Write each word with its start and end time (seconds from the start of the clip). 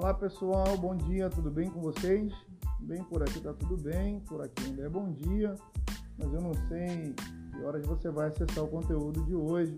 Olá 0.00 0.14
pessoal, 0.14 0.76
bom 0.76 0.94
dia, 0.94 1.28
tudo 1.28 1.50
bem 1.50 1.68
com 1.68 1.80
vocês? 1.80 2.32
Bem 2.78 3.02
por 3.02 3.20
aqui 3.20 3.40
tá 3.40 3.52
tudo 3.52 3.76
bem, 3.76 4.20
por 4.20 4.40
aqui 4.40 4.66
ainda 4.66 4.82
é 4.82 4.88
bom 4.88 5.10
dia, 5.10 5.56
mas 6.16 6.32
eu 6.32 6.40
não 6.40 6.54
sei 6.68 7.12
que 7.14 7.64
horas 7.64 7.84
você 7.84 8.08
vai 8.08 8.28
acessar 8.28 8.62
o 8.62 8.68
conteúdo 8.68 9.24
de 9.24 9.34
hoje. 9.34 9.76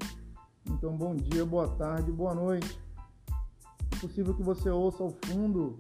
Então 0.67 0.95
bom 0.95 1.17
dia, 1.17 1.47
boa 1.47 1.69
tarde, 1.69 2.13
boa 2.13 2.35
noite. 2.35 2.79
É 3.31 3.99
possível 3.99 4.35
que 4.35 4.43
você 4.43 4.69
ouça 4.69 5.03
ao 5.03 5.11
fundo 5.25 5.79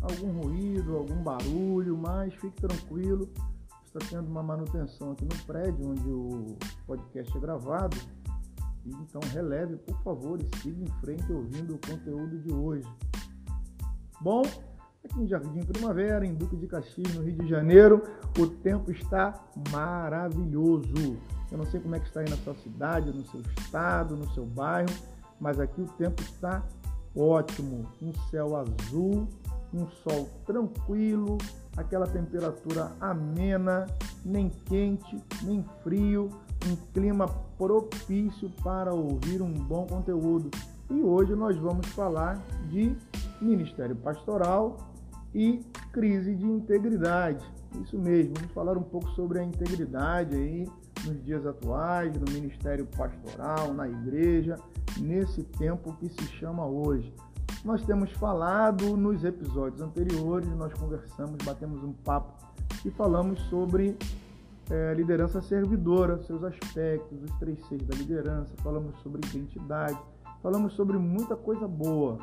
algum 0.00 0.40
ruído, 0.40 0.96
algum 0.96 1.22
barulho, 1.22 1.98
mas 1.98 2.32
fique 2.32 2.56
tranquilo, 2.58 3.28
está 3.84 3.98
tendo 4.08 4.30
uma 4.30 4.42
manutenção 4.42 5.12
aqui 5.12 5.26
no 5.26 5.44
prédio 5.44 5.90
onde 5.90 6.08
o 6.08 6.56
podcast 6.86 7.36
é 7.36 7.40
gravado. 7.40 7.98
Então 8.86 9.20
releve, 9.32 9.76
por 9.76 10.00
favor, 10.02 10.40
e 10.40 10.58
siga 10.62 10.82
em 10.82 11.00
frente 11.00 11.30
ouvindo 11.30 11.74
o 11.74 11.78
conteúdo 11.78 12.38
de 12.38 12.54
hoje. 12.54 12.88
Bom, 14.18 14.42
aqui 15.04 15.22
em 15.22 15.26
Jardim 15.26 15.60
Primavera, 15.60 16.24
em 16.24 16.34
Duque 16.34 16.56
de 16.56 16.66
Caxias, 16.66 17.14
no 17.14 17.22
Rio 17.22 17.36
de 17.36 17.46
Janeiro, 17.48 18.02
o 18.38 18.46
tempo 18.46 18.90
está 18.90 19.34
maravilhoso. 19.70 21.18
Eu 21.52 21.58
não 21.58 21.66
sei 21.66 21.80
como 21.80 21.94
é 21.94 22.00
que 22.00 22.06
está 22.06 22.20
aí 22.20 22.30
na 22.30 22.36
sua 22.38 22.54
cidade, 22.54 23.12
no 23.12 23.24
seu 23.26 23.40
estado, 23.40 24.16
no 24.16 24.26
seu 24.32 24.46
bairro, 24.46 24.88
mas 25.38 25.60
aqui 25.60 25.82
o 25.82 25.86
tempo 25.98 26.22
está 26.22 26.62
ótimo. 27.14 27.86
Um 28.00 28.12
céu 28.30 28.56
azul, 28.56 29.28
um 29.72 29.86
sol 30.02 30.30
tranquilo, 30.46 31.36
aquela 31.76 32.06
temperatura 32.06 32.92
amena, 32.98 33.86
nem 34.24 34.48
quente, 34.48 35.22
nem 35.42 35.62
frio, 35.84 36.30
um 36.66 36.74
clima 36.94 37.28
propício 37.58 38.50
para 38.64 38.94
ouvir 38.94 39.42
um 39.42 39.52
bom 39.52 39.86
conteúdo. 39.86 40.50
E 40.90 41.02
hoje 41.02 41.34
nós 41.34 41.56
vamos 41.58 41.86
falar 41.88 42.42
de 42.70 42.96
Ministério 43.40 43.96
Pastoral 43.96 44.76
e 45.34 45.60
crise 45.92 46.34
de 46.34 46.46
integridade. 46.46 47.44
Isso 47.82 47.98
mesmo, 47.98 48.34
vamos 48.36 48.52
falar 48.52 48.78
um 48.78 48.82
pouco 48.82 49.08
sobre 49.10 49.38
a 49.38 49.44
integridade 49.44 50.34
aí 50.34 50.66
nos 51.04 51.22
dias 51.24 51.46
atuais, 51.46 52.12
no 52.18 52.32
Ministério 52.32 52.86
Pastoral, 52.86 53.72
na 53.74 53.88
igreja, 53.88 54.56
nesse 54.98 55.42
tempo 55.42 55.92
que 55.98 56.08
se 56.08 56.26
chama 56.38 56.66
hoje. 56.66 57.12
Nós 57.64 57.84
temos 57.84 58.10
falado 58.12 58.96
nos 58.96 59.24
episódios 59.24 59.82
anteriores, 59.82 60.48
nós 60.56 60.72
conversamos, 60.74 61.36
batemos 61.44 61.82
um 61.82 61.92
papo 61.92 62.32
e 62.84 62.90
falamos 62.90 63.40
sobre 63.48 63.96
é, 64.70 64.94
liderança 64.94 65.40
servidora, 65.42 66.22
seus 66.22 66.42
aspectos, 66.42 67.22
os 67.22 67.30
três 67.38 67.58
seis 67.66 67.82
da 67.82 67.96
liderança, 67.96 68.52
falamos 68.62 68.96
sobre 69.02 69.20
identidade, 69.26 69.98
falamos 70.42 70.72
sobre 70.74 70.96
muita 70.96 71.36
coisa 71.36 71.68
boa. 71.68 72.18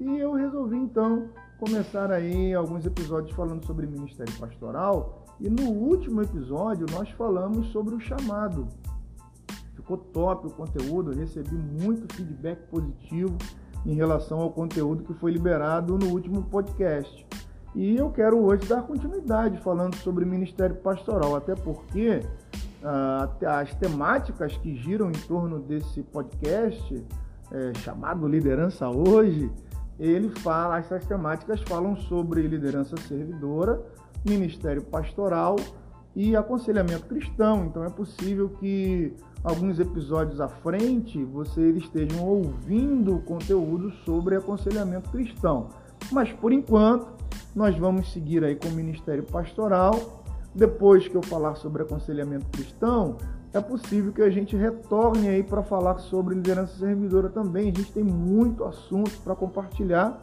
E 0.00 0.18
eu 0.18 0.32
resolvi 0.32 0.76
então 0.76 1.28
começar 1.58 2.12
aí 2.12 2.54
alguns 2.54 2.86
episódios 2.86 3.34
falando 3.34 3.64
sobre 3.66 3.86
ministério 3.86 4.32
pastoral. 4.38 5.24
E 5.40 5.50
no 5.50 5.70
último 5.70 6.22
episódio 6.22 6.86
nós 6.92 7.10
falamos 7.10 7.68
sobre 7.68 7.94
o 7.94 8.00
chamado. 8.00 8.68
Ficou 9.74 9.96
top 9.96 10.46
o 10.46 10.50
conteúdo, 10.50 11.12
eu 11.12 11.18
recebi 11.18 11.54
muito 11.54 12.12
feedback 12.14 12.60
positivo 12.68 13.36
em 13.84 13.94
relação 13.94 14.40
ao 14.40 14.50
conteúdo 14.50 15.02
que 15.02 15.14
foi 15.14 15.32
liberado 15.32 15.98
no 15.98 16.06
último 16.12 16.42
podcast. 16.44 17.26
E 17.74 17.96
eu 17.96 18.10
quero 18.10 18.38
hoje 18.38 18.66
dar 18.68 18.82
continuidade 18.82 19.58
falando 19.58 19.96
sobre 19.96 20.24
ministério 20.24 20.76
pastoral, 20.76 21.34
até 21.34 21.54
porque 21.54 22.22
ah, 22.82 23.28
as 23.60 23.74
temáticas 23.74 24.56
que 24.58 24.76
giram 24.76 25.08
em 25.08 25.18
torno 25.26 25.58
desse 25.58 26.02
podcast, 26.02 27.04
é, 27.50 27.72
chamado 27.78 28.28
Liderança 28.28 28.88
Hoje, 28.88 29.50
ele 29.98 30.28
fala, 30.28 30.78
essas 30.78 31.04
temáticas 31.04 31.60
falam 31.62 31.96
sobre 31.96 32.42
liderança 32.42 32.96
servidora, 33.08 33.82
ministério 34.24 34.82
pastoral 34.82 35.56
e 36.14 36.36
aconselhamento 36.36 37.06
cristão. 37.06 37.64
Então 37.66 37.84
é 37.84 37.90
possível 37.90 38.48
que 38.48 39.14
alguns 39.42 39.78
episódios 39.78 40.40
à 40.40 40.48
frente 40.48 41.24
vocês 41.24 41.76
estejam 41.76 42.24
ouvindo 42.24 43.18
conteúdo 43.20 43.90
sobre 44.04 44.36
aconselhamento 44.36 45.10
cristão. 45.10 45.68
Mas 46.12 46.32
por 46.32 46.52
enquanto, 46.52 47.08
nós 47.54 47.76
vamos 47.76 48.12
seguir 48.12 48.44
aí 48.44 48.54
com 48.54 48.68
o 48.68 48.72
ministério 48.72 49.24
pastoral. 49.24 50.22
Depois 50.54 51.06
que 51.06 51.16
eu 51.16 51.22
falar 51.22 51.56
sobre 51.56 51.82
aconselhamento 51.82 52.46
cristão, 52.50 53.16
é 53.52 53.60
possível 53.60 54.12
que 54.12 54.22
a 54.22 54.30
gente 54.30 54.56
retorne 54.56 55.28
aí 55.28 55.42
para 55.42 55.62
falar 55.62 55.98
sobre 55.98 56.34
liderança 56.34 56.78
servidora 56.78 57.28
também. 57.28 57.70
A 57.70 57.76
gente 57.76 57.92
tem 57.92 58.04
muito 58.04 58.64
assunto 58.64 59.18
para 59.22 59.34
compartilhar 59.34 60.20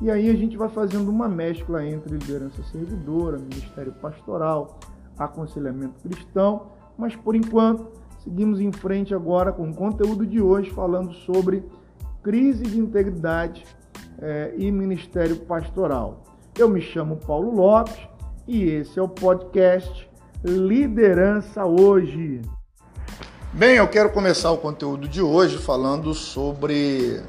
e 0.00 0.10
aí 0.10 0.30
a 0.30 0.34
gente 0.34 0.56
vai 0.56 0.68
fazendo 0.68 1.10
uma 1.10 1.28
mescla 1.28 1.86
entre 1.86 2.16
liderança 2.16 2.62
servidora, 2.64 3.38
ministério 3.38 3.92
pastoral, 3.92 4.80
aconselhamento 5.18 6.00
cristão. 6.02 6.68
Mas 6.96 7.14
por 7.14 7.36
enquanto, 7.36 7.88
seguimos 8.24 8.60
em 8.60 8.72
frente 8.72 9.14
agora 9.14 9.52
com 9.52 9.68
o 9.68 9.74
conteúdo 9.74 10.26
de 10.26 10.40
hoje 10.40 10.70
falando 10.70 11.12
sobre 11.12 11.62
crise 12.22 12.64
de 12.64 12.78
integridade 12.78 13.66
é, 14.18 14.54
e 14.56 14.72
ministério 14.72 15.36
pastoral. 15.36 16.22
Eu 16.58 16.68
me 16.68 16.80
chamo 16.80 17.16
Paulo 17.16 17.54
Lopes 17.54 18.08
e 18.46 18.64
esse 18.64 18.98
é 18.98 19.02
o 19.02 19.08
podcast 19.08 20.10
Liderança 20.42 21.64
Hoje. 21.64 22.40
Bem, 23.54 23.76
eu 23.76 23.86
quero 23.86 24.08
começar 24.08 24.50
o 24.50 24.56
conteúdo 24.56 25.06
de 25.06 25.20
hoje 25.20 25.58
falando 25.58 26.14
sobre. 26.14 27.20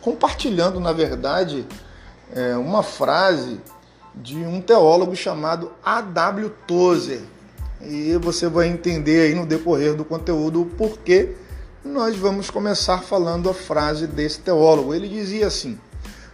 compartilhando, 0.00 0.80
na 0.80 0.92
verdade, 0.92 1.64
é, 2.34 2.56
uma 2.56 2.82
frase 2.82 3.60
de 4.12 4.38
um 4.38 4.60
teólogo 4.60 5.14
chamado 5.14 5.70
A.W. 5.84 6.50
Tozer. 6.66 7.20
E 7.80 8.18
você 8.20 8.48
vai 8.48 8.66
entender 8.66 9.20
aí 9.20 9.36
no 9.36 9.46
decorrer 9.46 9.94
do 9.94 10.04
conteúdo 10.04 10.62
o 10.62 10.66
porquê 10.66 11.36
nós 11.84 12.16
vamos 12.16 12.50
começar 12.50 12.98
falando 12.98 13.48
a 13.48 13.54
frase 13.54 14.08
desse 14.08 14.40
teólogo. 14.40 14.92
Ele 14.92 15.08
dizia 15.08 15.46
assim: 15.46 15.78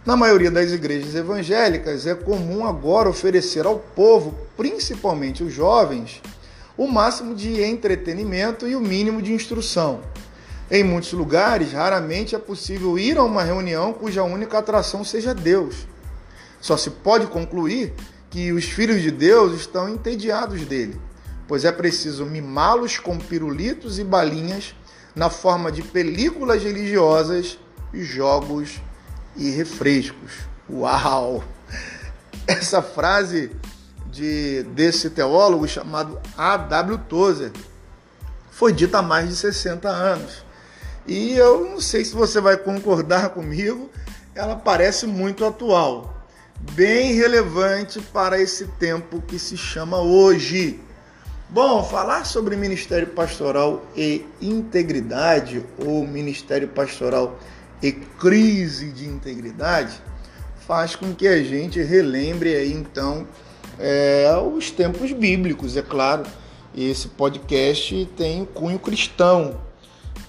Na 0.03 0.17
maioria 0.17 0.49
das 0.49 0.71
igrejas 0.71 1.13
evangélicas 1.13 2.07
é 2.07 2.15
comum 2.15 2.65
agora 2.65 3.07
oferecer 3.07 3.67
ao 3.67 3.77
povo, 3.77 4.33
principalmente 4.57 5.43
os 5.43 5.53
jovens, 5.53 6.19
o 6.79 6.87
máximo 6.87 7.35
de 7.35 7.61
entretenimento 7.61 8.65
e 8.65 8.73
o 8.73 8.79
mínimo 8.79 9.21
de 9.21 9.33
instrução. 9.33 9.99
Em 10.71 10.81
muitos 10.81 11.11
lugares, 11.11 11.73
raramente 11.73 12.37
é 12.37 12.39
possível 12.39 12.97
ir 12.97 13.17
a 13.17 13.23
uma 13.23 13.43
reunião 13.43 13.91
cuja 13.91 14.23
única 14.23 14.59
atração 14.59 15.03
seja 15.03 15.35
Deus. 15.35 15.85
Só 16.61 16.77
se 16.77 16.89
pode 16.89 17.27
concluir 17.27 17.93
que 18.29 18.53
os 18.53 18.63
filhos 18.63 19.01
de 19.01 19.11
Deus 19.11 19.59
estão 19.59 19.89
entediados 19.89 20.61
dele, 20.61 20.97
pois 21.49 21.65
é 21.65 21.71
preciso 21.73 22.25
mimá-los 22.25 22.97
com 22.97 23.17
pirulitos 23.17 23.99
e 23.99 24.03
balinhas 24.05 24.73
na 25.13 25.29
forma 25.29 25.69
de 25.73 25.81
películas 25.81 26.63
religiosas, 26.63 27.59
jogos 27.93 28.79
e 29.35 29.49
refrescos. 29.49 30.31
Uau! 30.69 31.43
Essa 32.47 32.81
frase 32.81 33.51
de, 34.11 34.63
desse 34.63 35.09
teólogo 35.09 35.67
chamado 35.67 36.19
A.W. 36.37 36.97
Tozer. 37.09 37.51
Foi 38.51 38.73
dita 38.73 38.99
há 38.99 39.01
mais 39.01 39.29
de 39.29 39.35
60 39.35 39.87
anos. 39.87 40.43
E 41.07 41.33
eu 41.33 41.65
não 41.65 41.81
sei 41.81 42.03
se 42.03 42.13
você 42.13 42.39
vai 42.39 42.57
concordar 42.57 43.29
comigo, 43.29 43.89
ela 44.35 44.55
parece 44.55 45.07
muito 45.07 45.43
atual, 45.45 46.23
bem 46.73 47.13
relevante 47.13 47.99
para 47.99 48.39
esse 48.39 48.67
tempo 48.79 49.21
que 49.21 49.39
se 49.39 49.57
chama 49.57 49.99
hoje. 49.99 50.79
Bom, 51.49 51.83
falar 51.83 52.25
sobre 52.25 52.55
ministério 52.55 53.07
pastoral 53.07 53.83
e 53.95 54.23
integridade, 54.39 55.65
ou 55.83 56.05
ministério 56.05 56.67
pastoral 56.67 57.39
e 57.81 57.91
crise 57.91 58.91
de 58.91 59.07
integridade, 59.07 59.99
faz 60.67 60.95
com 60.95 61.15
que 61.15 61.27
a 61.27 61.41
gente 61.41 61.81
relembre 61.81 62.53
aí 62.55 62.71
então 62.71 63.27
é, 63.79 64.29
os 64.37 64.69
tempos 64.69 65.11
bíblicos, 65.13 65.77
é 65.77 65.81
claro. 65.81 66.23
Esse 66.75 67.07
podcast 67.07 68.05
tem 68.17 68.45
cunho 68.45 68.77
cristão. 68.77 69.55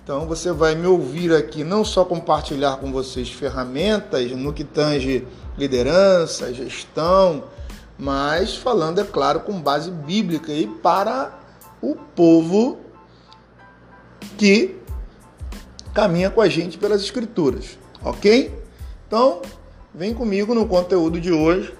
Então 0.02 0.26
você 0.26 0.52
vai 0.52 0.74
me 0.74 0.86
ouvir 0.86 1.34
aqui 1.34 1.64
não 1.64 1.84
só 1.84 2.04
compartilhar 2.04 2.76
com 2.76 2.92
vocês 2.92 3.28
ferramentas 3.28 4.30
no 4.32 4.52
que 4.52 4.64
tange 4.64 5.26
liderança, 5.58 6.54
gestão, 6.54 7.44
mas 7.98 8.56
falando, 8.56 9.00
é 9.00 9.04
claro, 9.04 9.40
com 9.40 9.60
base 9.60 9.90
bíblica 9.90 10.52
e 10.52 10.66
para 10.66 11.38
o 11.82 11.94
povo 11.94 12.78
que 14.38 14.76
caminha 15.92 16.30
com 16.30 16.40
a 16.40 16.48
gente 16.48 16.78
pelas 16.78 17.02
escrituras, 17.02 17.78
ok? 18.02 18.54
Então, 19.06 19.42
vem 19.94 20.14
comigo 20.14 20.54
no 20.54 20.66
conteúdo 20.66 21.20
de 21.20 21.30
hoje 21.30 21.74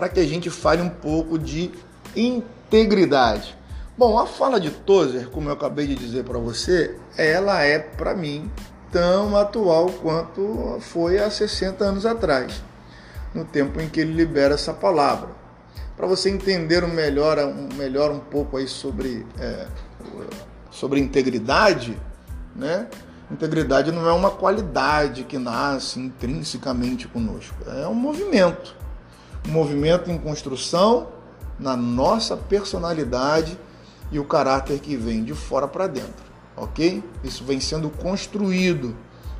para 0.00 0.08
que 0.08 0.18
a 0.18 0.26
gente 0.26 0.48
fale 0.48 0.80
um 0.80 0.88
pouco 0.88 1.38
de 1.38 1.70
integridade. 2.16 3.54
Bom, 3.98 4.18
a 4.18 4.26
fala 4.26 4.58
de 4.58 4.70
Tozer, 4.70 5.28
como 5.28 5.50
eu 5.50 5.52
acabei 5.52 5.86
de 5.86 5.94
dizer 5.94 6.24
para 6.24 6.38
você, 6.38 6.96
ela 7.18 7.62
é 7.62 7.78
para 7.78 8.14
mim 8.14 8.50
tão 8.90 9.36
atual 9.36 9.90
quanto 10.00 10.78
foi 10.80 11.18
há 11.18 11.30
60 11.30 11.84
anos 11.84 12.06
atrás. 12.06 12.62
no 13.34 13.44
tempo 13.44 13.78
em 13.78 13.90
que 13.90 14.00
ele 14.00 14.14
libera 14.14 14.54
essa 14.54 14.72
palavra. 14.72 15.28
Para 15.98 16.06
você 16.06 16.30
entender 16.30 16.80
melhor, 16.86 17.38
um, 17.38 17.68
melhor 17.74 18.10
um 18.10 18.20
pouco 18.20 18.56
aí 18.56 18.66
sobre, 18.66 19.26
é, 19.38 19.66
sobre 20.70 20.98
integridade, 20.98 21.94
né? 22.56 22.88
Integridade 23.30 23.92
não 23.92 24.08
é 24.08 24.12
uma 24.14 24.30
qualidade 24.30 25.24
que 25.24 25.36
nasce 25.36 26.00
intrinsecamente 26.00 27.06
conosco, 27.06 27.54
é 27.68 27.86
um 27.86 27.94
movimento. 27.94 28.80
Um 29.46 29.52
movimento 29.52 30.10
em 30.10 30.18
construção 30.18 31.08
na 31.58 31.76
nossa 31.76 32.36
personalidade 32.36 33.58
e 34.10 34.18
o 34.18 34.24
caráter 34.24 34.78
que 34.80 34.96
vem 34.96 35.22
de 35.22 35.34
fora 35.34 35.68
para 35.68 35.86
dentro, 35.86 36.24
ok? 36.56 37.02
Isso 37.22 37.44
vem 37.44 37.60
sendo 37.60 37.90
construído, 37.90 38.96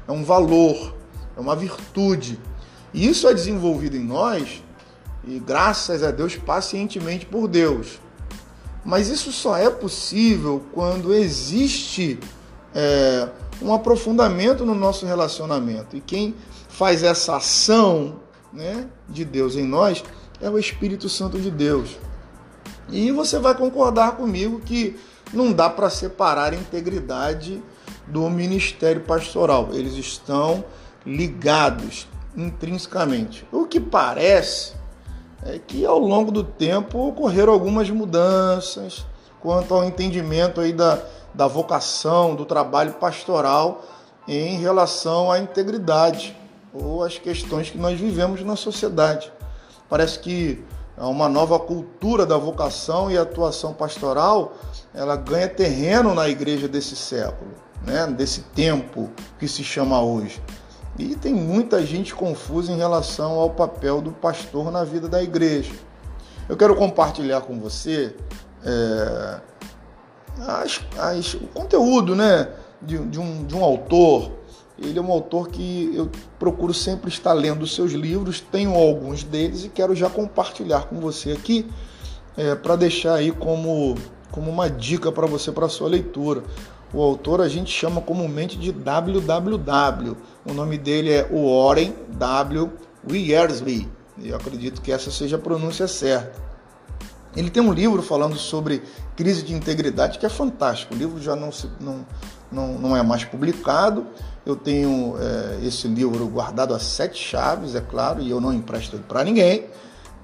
é 0.06 0.12
um 0.12 0.22
valor, 0.22 0.94
é 1.36 1.40
uma 1.40 1.56
virtude. 1.56 2.38
E 2.92 3.08
isso 3.08 3.26
é 3.28 3.34
desenvolvido 3.34 3.96
em 3.96 4.04
nós, 4.04 4.62
e 5.26 5.38
graças 5.38 6.02
a 6.02 6.10
Deus, 6.10 6.36
pacientemente 6.36 7.26
por 7.26 7.48
Deus. 7.48 8.00
Mas 8.84 9.08
isso 9.08 9.30
só 9.32 9.56
é 9.56 9.68
possível 9.68 10.64
quando 10.72 11.12
existe 11.12 12.18
é, 12.74 13.28
um 13.60 13.74
aprofundamento 13.74 14.64
no 14.64 14.74
nosso 14.74 15.04
relacionamento. 15.04 15.96
E 15.96 16.00
quem 16.00 16.34
faz 16.68 17.02
essa 17.02 17.36
ação 17.36 18.16
né, 18.52 18.86
de 19.08 19.24
Deus 19.24 19.56
em 19.56 19.64
nós 19.64 20.04
é 20.40 20.48
o 20.48 20.58
Espírito 20.58 21.08
Santo 21.08 21.38
de 21.38 21.50
Deus. 21.50 21.96
E 22.88 23.12
você 23.12 23.38
vai 23.38 23.54
concordar 23.54 24.16
comigo 24.16 24.60
que 24.60 24.98
não 25.32 25.52
dá 25.52 25.70
para 25.70 25.88
separar 25.90 26.52
a 26.52 26.56
integridade 26.56 27.62
do 28.06 28.28
ministério 28.28 29.02
pastoral. 29.02 29.68
Eles 29.72 29.94
estão 29.94 30.64
ligados 31.06 32.08
intrinsecamente. 32.36 33.46
O 33.52 33.66
que 33.66 33.78
parece 33.78 34.74
é 35.44 35.58
que 35.58 35.86
ao 35.86 35.98
longo 35.98 36.30
do 36.30 36.42
tempo 36.42 36.98
ocorreram 37.08 37.52
algumas 37.52 37.88
mudanças 37.90 39.06
quanto 39.40 39.72
ao 39.72 39.84
entendimento 39.84 40.60
aí 40.60 40.72
da, 40.72 41.00
da 41.32 41.46
vocação, 41.46 42.34
do 42.34 42.44
trabalho 42.44 42.94
pastoral 42.94 43.84
em 44.28 44.58
relação 44.58 45.30
à 45.30 45.38
integridade 45.38 46.36
ou 46.72 47.02
às 47.02 47.18
questões 47.18 47.70
que 47.70 47.78
nós 47.78 47.98
vivemos 47.98 48.42
na 48.42 48.56
sociedade. 48.56 49.32
Parece 49.88 50.18
que 50.18 50.64
uma 50.96 51.28
nova 51.28 51.58
cultura 51.58 52.26
da 52.26 52.36
vocação 52.36 53.10
e 53.10 53.16
atuação 53.16 53.72
pastoral, 53.72 54.54
ela 54.94 55.16
ganha 55.16 55.48
terreno 55.48 56.14
na 56.14 56.28
igreja 56.28 56.68
desse 56.68 56.94
século, 56.94 57.50
né? 57.86 58.06
desse 58.06 58.42
tempo 58.42 59.10
que 59.38 59.48
se 59.48 59.64
chama 59.64 60.02
hoje. 60.02 60.42
E 60.98 61.14
tem 61.16 61.32
muita 61.32 61.84
gente 61.84 62.14
confusa 62.14 62.70
em 62.70 62.76
relação 62.76 63.32
ao 63.32 63.50
papel 63.50 64.02
do 64.02 64.12
pastor 64.12 64.70
na 64.70 64.84
vida 64.84 65.08
da 65.08 65.22
igreja. 65.22 65.72
Eu 66.48 66.56
quero 66.56 66.74
compartilhar 66.76 67.40
com 67.42 67.58
você 67.58 68.14
é, 68.64 69.40
as, 70.46 70.80
as, 70.98 71.34
o 71.34 71.46
conteúdo 71.54 72.14
né, 72.14 72.48
de, 72.82 72.98
de, 73.06 73.18
um, 73.18 73.44
de 73.44 73.54
um 73.54 73.64
autor. 73.64 74.32
Ele 74.80 74.98
é 74.98 75.02
um 75.02 75.10
autor 75.10 75.48
que 75.48 75.92
eu 75.94 76.10
procuro 76.38 76.72
sempre 76.72 77.10
estar 77.10 77.34
lendo 77.34 77.66
seus 77.66 77.92
livros, 77.92 78.40
tenho 78.40 78.74
alguns 78.74 79.22
deles 79.22 79.64
e 79.64 79.68
quero 79.68 79.94
já 79.94 80.08
compartilhar 80.08 80.86
com 80.86 80.98
você 81.00 81.32
aqui 81.32 81.66
é, 82.36 82.54
para 82.54 82.76
deixar 82.76 83.14
aí 83.14 83.30
como, 83.30 83.94
como 84.30 84.50
uma 84.50 84.70
dica 84.70 85.12
para 85.12 85.26
você 85.26 85.52
para 85.52 85.68
sua 85.68 85.88
leitura. 85.88 86.42
O 86.92 87.02
autor 87.02 87.40
a 87.40 87.48
gente 87.48 87.70
chama 87.70 88.00
comumente 88.00 88.58
de 88.58 88.72
WWW. 88.72 90.16
O 90.44 90.52
nome 90.52 90.76
dele 90.76 91.12
é 91.12 91.22
Warren 91.22 91.94
W. 92.08 92.70
Wiersbe. 93.08 93.88
Eu 94.22 94.36
acredito 94.36 94.80
que 94.80 94.90
essa 94.90 95.10
seja 95.10 95.36
a 95.36 95.38
pronúncia 95.38 95.86
certa. 95.86 96.50
Ele 97.36 97.48
tem 97.48 97.62
um 97.62 97.72
livro 97.72 98.02
falando 98.02 98.36
sobre 98.36 98.82
crise 99.14 99.42
de 99.42 99.54
integridade 99.54 100.18
que 100.18 100.26
é 100.26 100.28
fantástico. 100.28 100.94
O 100.94 100.98
livro 100.98 101.22
já 101.22 101.36
não, 101.36 101.52
se, 101.52 101.70
não, 101.80 102.04
não, 102.50 102.74
não 102.74 102.96
é 102.96 103.02
mais 103.02 103.24
publicado. 103.24 104.06
Eu 104.44 104.56
tenho 104.56 105.16
é, 105.18 105.66
esse 105.66 105.86
livro 105.86 106.26
guardado 106.26 106.74
a 106.74 106.78
sete 106.78 107.22
chaves, 107.22 107.74
é 107.74 107.80
claro, 107.80 108.20
e 108.20 108.30
eu 108.30 108.40
não 108.40 108.52
empresto 108.52 108.96
ele 108.96 109.04
para 109.06 109.22
ninguém. 109.22 109.66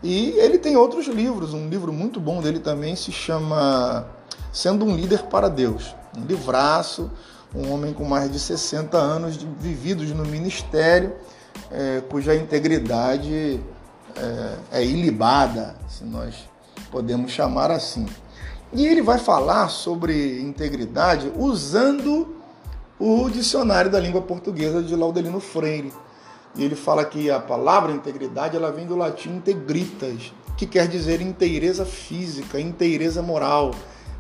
E 0.03 0.31
ele 0.39 0.59
tem 0.59 0.77
outros 0.77 1.07
livros. 1.07 1.55
Um 1.55 1.69
livro 1.69 1.93
muito 1.93 2.21
bom 2.21 2.41
dele 2.41 2.59
também 2.59 2.97
se 2.97 3.13
chama 3.13 4.07
Sendo 4.53 4.85
um 4.85 4.97
Líder 4.97 5.25
para 5.25 5.49
Deus. 5.49 5.95
Um 6.17 6.25
livraço, 6.25 7.11
um 7.55 7.73
homem 7.73 7.93
com 7.93 8.05
mais 8.05 8.31
de 8.31 8.39
60 8.39 8.97
anos 8.97 9.37
de, 9.37 9.47
vividos 9.47 10.11
no 10.11 10.25
ministério, 10.25 11.15
é, 11.71 12.03
cuja 12.09 12.35
integridade 12.35 13.61
é, 14.17 14.55
é 14.73 14.85
ilibada, 14.85 15.75
se 15.89 16.05
nós 16.05 16.35
podemos 16.91 17.31
chamar 17.31 17.71
assim. 17.71 18.07
E 18.73 18.87
ele 18.87 19.01
vai 19.01 19.19
falar 19.19 19.69
sobre 19.69 20.41
integridade 20.41 21.33
usando 21.37 22.35
o 22.99 23.31
dicionário 23.31 23.91
da 23.91 24.01
língua 24.01 24.23
portuguesa 24.23 24.83
de 24.83 24.97
Laudelino 24.97 25.39
Freire. 25.39 25.93
E 26.57 26.65
ele 26.65 26.75
fala 26.75 27.05
que 27.05 27.31
a 27.31 27.39
palavra 27.39 27.93
integridade 27.93 28.57
ela 28.57 28.73
vem 28.73 28.87
do 28.87 28.97
latim 28.97 29.31
integritas, 29.31 30.33
que 30.57 30.67
quer 30.67 30.89
dizer 30.89 31.21
inteireza 31.21 31.85
física, 31.85 32.59
inteireza 32.59 33.23
moral. 33.23 33.73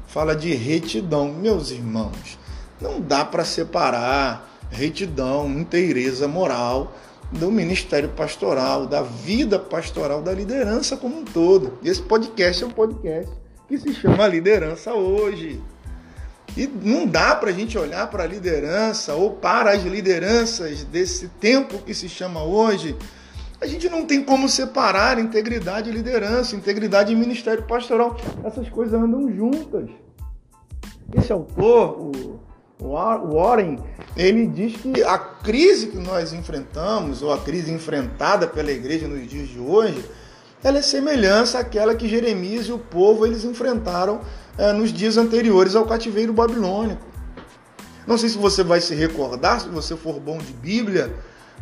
Fala 0.07 0.37
de 0.37 0.55
retidão. 0.55 1.33
Meus 1.33 1.71
irmãos, 1.71 2.39
não 2.81 3.01
dá 3.01 3.25
para 3.25 3.45
separar 3.45 4.49
retidão, 4.71 5.49
inteireza 5.49 6.29
moral 6.29 6.93
do 7.33 7.51
ministério 7.51 8.11
pastoral, 8.11 8.87
da 8.87 9.03
vida 9.03 9.59
pastoral, 9.59 10.23
da 10.23 10.33
liderança 10.33 10.97
como 10.97 11.19
um 11.19 11.25
todo. 11.25 11.79
Esse 11.83 12.03
podcast 12.03 12.63
é 12.63 12.67
um 12.67 12.71
podcast 12.71 13.46
que 13.69 13.79
se 13.79 13.95
chama 13.95 14.27
Liderança 14.27 14.95
Hoje. 14.95 15.61
E 16.57 16.67
não 16.67 17.07
dá 17.07 17.35
para 17.35 17.51
a 17.51 17.53
gente 17.53 17.77
olhar 17.77 18.09
para 18.09 18.25
a 18.25 18.27
liderança 18.27 19.15
ou 19.15 19.33
para 19.33 19.73
as 19.73 19.83
lideranças 19.83 20.85
desse 20.85 21.29
tempo 21.29 21.79
que 21.79 21.93
se 21.93 22.09
chama 22.09 22.43
hoje. 22.43 22.97
A 23.61 23.67
gente 23.67 23.89
não 23.89 24.07
tem 24.07 24.23
como 24.23 24.49
separar 24.49 25.19
integridade 25.19 25.91
e 25.91 25.93
liderança, 25.93 26.57
integridade 26.57 27.13
e 27.13 27.17
ministério 27.17 27.65
pastoral. 27.65 28.17
Essas 28.45 28.69
coisas 28.71 28.95
andam 28.95 29.31
juntas. 29.35 29.91
Esse 31.15 31.31
autor, 31.31 31.99
o 32.01 32.41
Warren, 32.81 33.79
ele 34.17 34.47
diz 34.47 34.77
que 34.77 35.03
a 35.03 35.19
crise 35.19 35.89
que 35.89 35.99
nós 35.99 36.33
enfrentamos, 36.33 37.23
ou 37.23 37.33
a 37.33 37.39
crise 37.39 37.73
enfrentada 37.73 38.47
pela 38.47 38.71
igreja 38.71 39.07
nos 39.07 39.27
dias 39.29 39.49
de 39.49 39.59
hoje, 39.59 40.05
ela 40.63 40.79
é 40.79 40.83
semelhança 40.83 41.59
àquela 41.59 41.95
que 41.95 42.09
Jeremias 42.09 42.67
e 42.67 42.73
o 42.73 42.79
povo 42.79 43.27
eles 43.27 43.45
enfrentaram 43.45 44.21
é, 44.59 44.73
nos 44.73 44.93
dias 44.93 45.17
anteriores 45.17 45.77
ao 45.77 45.85
cativeiro 45.85 46.33
babilônico. 46.33 47.05
Não 48.07 48.17
sei 48.17 48.29
se 48.29 48.39
você 48.39 48.63
vai 48.63 48.81
se 48.81 48.95
recordar, 48.95 49.61
se 49.61 49.69
você 49.69 49.97
for 49.97 50.21
bom 50.21 50.39
de 50.39 50.53
Bíblia, 50.53 51.13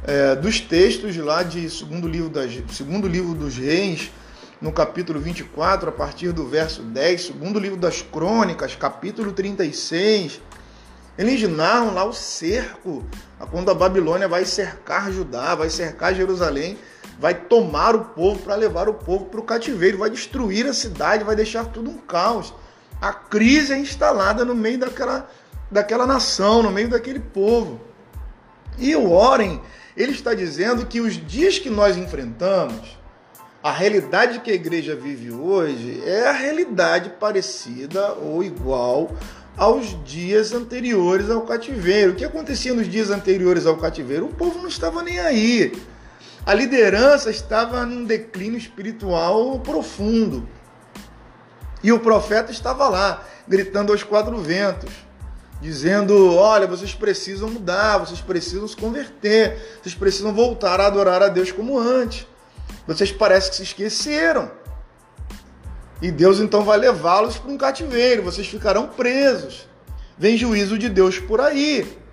é, 0.07 0.37
dos 0.37 0.61
textos 0.61 1.17
lá 1.17 1.43
de 1.43 1.69
segundo 1.71 2.07
livro, 2.07 2.29
das, 2.29 2.53
segundo 2.71 3.09
livro 3.09 3.35
dos 3.35 3.57
reis, 3.57 4.11
no 4.61 4.71
capítulo 4.73 5.19
24, 5.19 5.89
a 5.89 5.93
partir 5.93 6.33
do 6.33 6.47
verso 6.47 6.83
10, 6.83 7.27
segundo 7.27 7.59
livro 7.59 7.79
das 7.79 8.03
crônicas, 8.03 8.75
capítulo 8.75 9.33
36, 9.33 10.41
eles 11.19 11.49
narram 11.49 11.95
lá 11.95 12.05
o 12.05 12.13
cerco, 12.13 13.05
quando 13.51 13.71
a 13.71 13.75
Babilônia 13.75 14.29
vai 14.29 14.45
cercar 14.45 15.13
Judá, 15.13 15.55
vai 15.55 15.71
cercar 15.71 16.15
Jerusalém, 16.15 16.79
vai 17.19 17.35
tomar 17.35 17.95
o 17.95 18.05
povo 18.07 18.41
para 18.41 18.55
levar 18.55 18.89
o 18.89 18.95
povo 18.95 19.27
para 19.27 19.41
o 19.41 19.45
cativeiro, 19.45 19.99
vai 19.99 20.11
destruir 20.11 20.67
a 20.67 20.73
cidade, 20.73 21.25
vai 21.25 21.37
deixar 21.37 21.67
tudo 21.67 21.91
um 21.91 21.99
caos. 21.99 22.53
A 23.01 23.13
crise 23.13 23.73
é 23.73 23.79
instalada 23.79 24.45
no 24.45 24.55
meio 24.55 24.79
daquela, 24.79 25.29
daquela 25.71 26.07
nação, 26.07 26.63
no 26.63 26.71
meio 26.71 26.89
daquele 26.89 27.21
povo. 27.21 27.81
E 28.79 28.95
o 28.97 29.13
Oren, 29.13 29.61
ele 29.97 30.13
está 30.13 30.35
dizendo 30.35 30.87
que 30.87 31.01
os 31.01 31.15
dias 31.15 31.59
que 31.59 31.71
nós 31.71 31.97
enfrentamos, 31.97 32.99
a 33.63 33.71
realidade 33.71 34.41
que 34.41 34.51
a 34.51 34.55
igreja 34.55 34.95
vive 34.95 35.31
hoje 35.31 36.03
é 36.05 36.29
a 36.29 36.33
realidade 36.33 37.11
parecida 37.19 38.13
ou 38.13 38.43
igual 38.43 39.11
aos 39.57 39.97
dias 40.05 40.53
anteriores 40.53 41.31
ao 41.31 41.43
cativeiro. 41.43 42.13
O 42.13 42.15
que 42.15 42.25
acontecia 42.25 42.75
nos 42.75 42.89
dias 42.89 43.11
anteriores 43.11 43.67
ao 43.67 43.77
cativeiro? 43.77 44.27
O 44.27 44.35
povo 44.35 44.59
não 44.59 44.69
estava 44.69 45.03
nem 45.03 45.19
aí. 45.19 45.73
A 46.47 46.53
liderança 46.53 47.31
estava 47.31 47.87
num 47.87 48.05
declínio 48.05 48.59
espiritual 48.59 49.59
profundo. 49.61 50.47
E 51.83 51.91
o 51.91 52.01
profeta 52.01 52.53
estava 52.53 52.89
lá, 52.89 53.25
gritando 53.49 53.93
aos 53.93 54.03
quatro 54.03 54.37
ventos, 54.39 54.91
dizendo: 55.61 56.35
Olha, 56.35 56.67
vocês 56.67 56.95
precisam 56.95 57.49
mudar, 57.49 57.99
vocês 57.99 58.21
precisam 58.21 58.69
se 58.69 58.77
converter, 58.77 59.79
vocês 59.81 59.95
precisam 59.95 60.35
voltar 60.35 60.81
a 60.81 60.87
adorar 60.87 61.23
a 61.23 61.29
Deus 61.29 61.51
como 61.51 61.79
antes. 61.79 62.27
Vocês 62.87 63.11
parecem 63.11 63.51
que 63.51 63.57
se 63.57 63.63
esqueceram. 63.63 64.51
E 66.03 66.11
Deus 66.11 66.41
então 66.41 66.63
vai 66.63 66.77
levá-los 66.77 67.39
para 67.39 67.51
um 67.51 67.57
cativeiro, 67.57 68.23
vocês 68.23 68.47
ficarão 68.47 68.89
presos. 68.89 69.67
Vem 70.19 70.37
juízo 70.37 70.79
de 70.79 70.91
Deus 70.91 71.19
por 71.19 71.41
aí. 71.41 72.04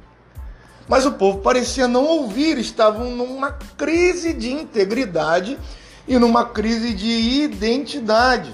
Mas 0.91 1.05
o 1.05 1.13
povo 1.13 1.37
parecia 1.37 1.87
não 1.87 2.05
ouvir, 2.05 2.57
estavam 2.57 3.11
numa 3.11 3.53
crise 3.77 4.33
de 4.33 4.51
integridade 4.51 5.57
e 6.05 6.19
numa 6.19 6.43
crise 6.43 6.93
de 6.93 7.07
identidade. 7.45 8.53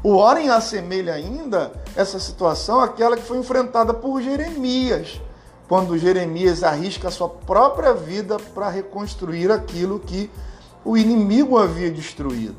O 0.00 0.14
Oren 0.14 0.48
assemelha 0.50 1.12
ainda 1.12 1.72
essa 1.96 2.20
situação 2.20 2.78
àquela 2.78 3.16
que 3.16 3.24
foi 3.24 3.36
enfrentada 3.36 3.92
por 3.92 4.22
Jeremias, 4.22 5.20
quando 5.66 5.98
Jeremias 5.98 6.62
arrisca 6.62 7.08
a 7.08 7.10
sua 7.10 7.28
própria 7.28 7.92
vida 7.92 8.36
para 8.54 8.68
reconstruir 8.68 9.50
aquilo 9.50 9.98
que 9.98 10.30
o 10.84 10.96
inimigo 10.96 11.58
havia 11.58 11.90
destruído. 11.90 12.54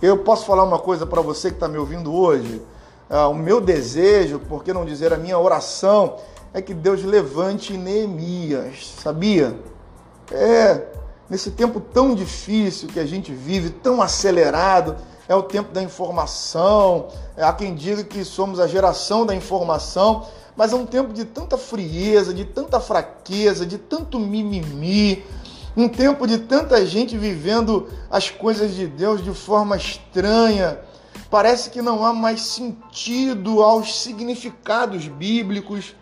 Eu 0.00 0.18
posso 0.18 0.46
falar 0.46 0.62
uma 0.62 0.78
coisa 0.78 1.04
para 1.04 1.20
você 1.20 1.48
que 1.48 1.56
está 1.56 1.66
me 1.66 1.76
ouvindo 1.76 2.14
hoje? 2.14 2.62
Ah, 3.10 3.26
o 3.26 3.34
meu 3.34 3.60
desejo, 3.60 4.38
por 4.38 4.62
que 4.62 4.72
não 4.72 4.84
dizer 4.84 5.12
a 5.12 5.16
minha 5.16 5.36
oração, 5.36 6.18
é 6.52 6.62
que 6.62 6.72
Deus 6.72 7.02
levante 7.02 7.76
Neemias, 7.76 8.94
sabia? 9.02 9.58
É, 10.30 10.86
nesse 11.28 11.50
tempo 11.50 11.80
tão 11.80 12.14
difícil 12.14 12.88
que 12.88 13.00
a 13.00 13.06
gente 13.06 13.32
vive, 13.32 13.70
tão 13.70 14.00
acelerado, 14.00 14.96
é 15.28 15.34
o 15.34 15.42
tempo 15.42 15.72
da 15.72 15.82
informação. 15.82 17.08
É, 17.36 17.44
há 17.44 17.52
quem 17.52 17.74
diga 17.74 18.02
que 18.02 18.24
somos 18.24 18.58
a 18.58 18.66
geração 18.66 19.26
da 19.26 19.34
informação, 19.34 20.26
mas 20.56 20.72
é 20.72 20.76
um 20.76 20.86
tempo 20.86 21.12
de 21.12 21.24
tanta 21.24 21.56
frieza, 21.58 22.32
de 22.32 22.44
tanta 22.44 22.80
fraqueza, 22.80 23.66
de 23.66 23.78
tanto 23.78 24.18
mimimi, 24.18 25.24
um 25.76 25.88
tempo 25.88 26.26
de 26.26 26.38
tanta 26.38 26.84
gente 26.84 27.16
vivendo 27.16 27.88
as 28.10 28.30
coisas 28.30 28.74
de 28.74 28.86
Deus 28.86 29.22
de 29.22 29.32
forma 29.32 29.76
estranha. 29.76 30.80
Parece 31.30 31.68
que 31.68 31.82
não 31.82 32.04
há 32.04 32.12
mais 32.12 32.40
sentido 32.40 33.62
aos 33.62 34.00
significados 34.00 35.06
bíblicos 35.06 35.94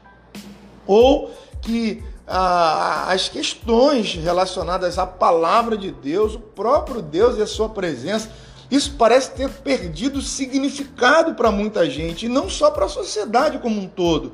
ou 0.87 1.31
que 1.63 2.03
ah, 2.27 3.07
as 3.13 3.29
questões 3.29 4.15
relacionadas 4.15 4.99
à 4.99 5.07
palavra 5.07 5.77
de 5.77 5.91
Deus, 5.91 6.35
o 6.35 6.41
próprio 6.41 7.01
Deus 7.01 7.39
e 7.39 7.43
a 7.43 7.47
sua 7.47 7.69
presença, 7.69 8.31
isso 8.71 8.95
parece 8.99 9.31
ter 9.33 9.49
perdido 9.49 10.21
significado 10.21 11.35
para 11.35 11.53
muita 11.53 11.89
gente, 11.89 12.27
e 12.27 12.29
não 12.29 12.51
só 12.51 12.71
para 12.71 12.87
a 12.87 12.89
sociedade 12.89 13.59
como 13.59 13.81
um 13.81 13.87
todo. 13.87 14.33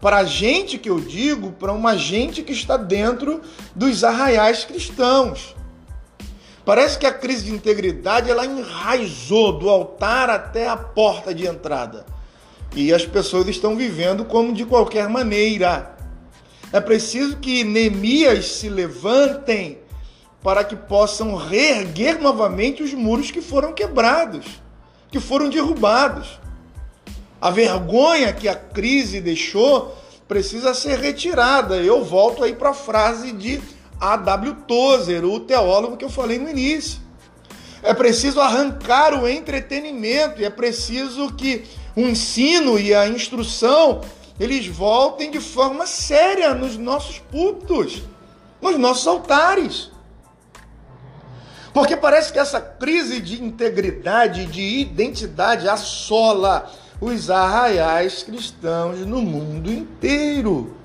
Para 0.00 0.18
a 0.18 0.24
gente 0.24 0.76
que 0.76 0.90
eu 0.90 1.00
digo, 1.00 1.52
para 1.52 1.72
uma 1.72 1.96
gente 1.96 2.42
que 2.42 2.52
está 2.52 2.76
dentro 2.76 3.40
dos 3.74 4.04
arraiais 4.04 4.64
cristãos. 4.64 5.56
Parece 6.62 6.98
que 6.98 7.06
a 7.06 7.12
crise 7.12 7.46
de 7.46 7.52
integridade 7.52 8.30
ela 8.30 8.44
enraizou 8.44 9.58
do 9.58 9.68
altar 9.68 10.28
até 10.28 10.68
a 10.68 10.76
porta 10.76 11.34
de 11.34 11.46
entrada. 11.46 12.04
E 12.74 12.92
as 12.92 13.06
pessoas 13.06 13.46
estão 13.48 13.76
vivendo 13.76 14.24
como 14.24 14.52
de 14.52 14.64
qualquer 14.64 15.08
maneira. 15.08 15.94
É 16.72 16.80
preciso 16.80 17.36
que 17.36 17.62
Neemias 17.62 18.46
se 18.46 18.68
levantem 18.68 19.78
para 20.42 20.64
que 20.64 20.74
possam 20.74 21.36
reerguer 21.36 22.20
novamente 22.20 22.82
os 22.82 22.92
muros 22.92 23.30
que 23.30 23.40
foram 23.40 23.72
quebrados, 23.72 24.44
que 25.10 25.20
foram 25.20 25.48
derrubados. 25.48 26.40
A 27.40 27.50
vergonha 27.50 28.32
que 28.32 28.48
a 28.48 28.56
crise 28.56 29.20
deixou 29.20 29.96
precisa 30.26 30.74
ser 30.74 30.98
retirada. 30.98 31.76
Eu 31.76 32.04
volto 32.04 32.42
aí 32.42 32.54
para 32.54 32.70
a 32.70 32.74
frase 32.74 33.32
de 33.32 33.62
A.W. 34.00 34.54
Tozer, 34.66 35.24
o 35.24 35.40
teólogo 35.40 35.96
que 35.96 36.04
eu 36.04 36.10
falei 36.10 36.38
no 36.38 36.50
início. 36.50 37.00
É 37.82 37.94
preciso 37.94 38.40
arrancar 38.40 39.14
o 39.14 39.28
entretenimento 39.28 40.40
e 40.40 40.44
é 40.44 40.50
preciso 40.50 41.32
que 41.34 41.64
o 41.96 42.00
ensino 42.00 42.78
e 42.78 42.94
a 42.94 43.08
instrução 43.08 44.00
eles 44.38 44.66
voltem 44.66 45.30
de 45.30 45.40
forma 45.40 45.86
séria 45.86 46.54
nos 46.54 46.76
nossos 46.76 47.18
púlpitos, 47.18 48.02
nos 48.60 48.76
nossos 48.78 49.06
altares. 49.06 49.90
Porque 51.72 51.96
parece 51.96 52.32
que 52.32 52.38
essa 52.38 52.60
crise 52.60 53.20
de 53.20 53.42
integridade, 53.42 54.46
de 54.46 54.62
identidade 54.62 55.68
assola 55.68 56.70
os 57.00 57.30
arraiais 57.30 58.22
cristãos 58.22 59.00
no 59.00 59.20
mundo 59.20 59.72
inteiro. 59.72 60.76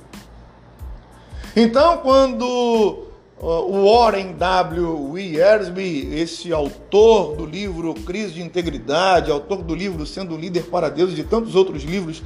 Então, 1.55 1.97
quando 1.97 3.08
o 3.41 3.85
Warren 3.85 4.33
W. 4.33 5.11
Wiersbe, 5.11 6.09
esse 6.13 6.51
autor 6.51 7.37
do 7.37 7.45
livro 7.45 7.93
Crise 7.93 8.33
de 8.33 8.41
Integridade, 8.41 9.31
autor 9.31 9.63
do 9.63 9.73
livro 9.73 10.05
Sendo 10.05 10.35
Líder 10.35 10.63
para 10.63 10.89
Deus 10.89 11.11
e 11.11 11.15
de 11.15 11.23
tantos 11.23 11.55
outros 11.55 11.83
livros, 11.83 12.21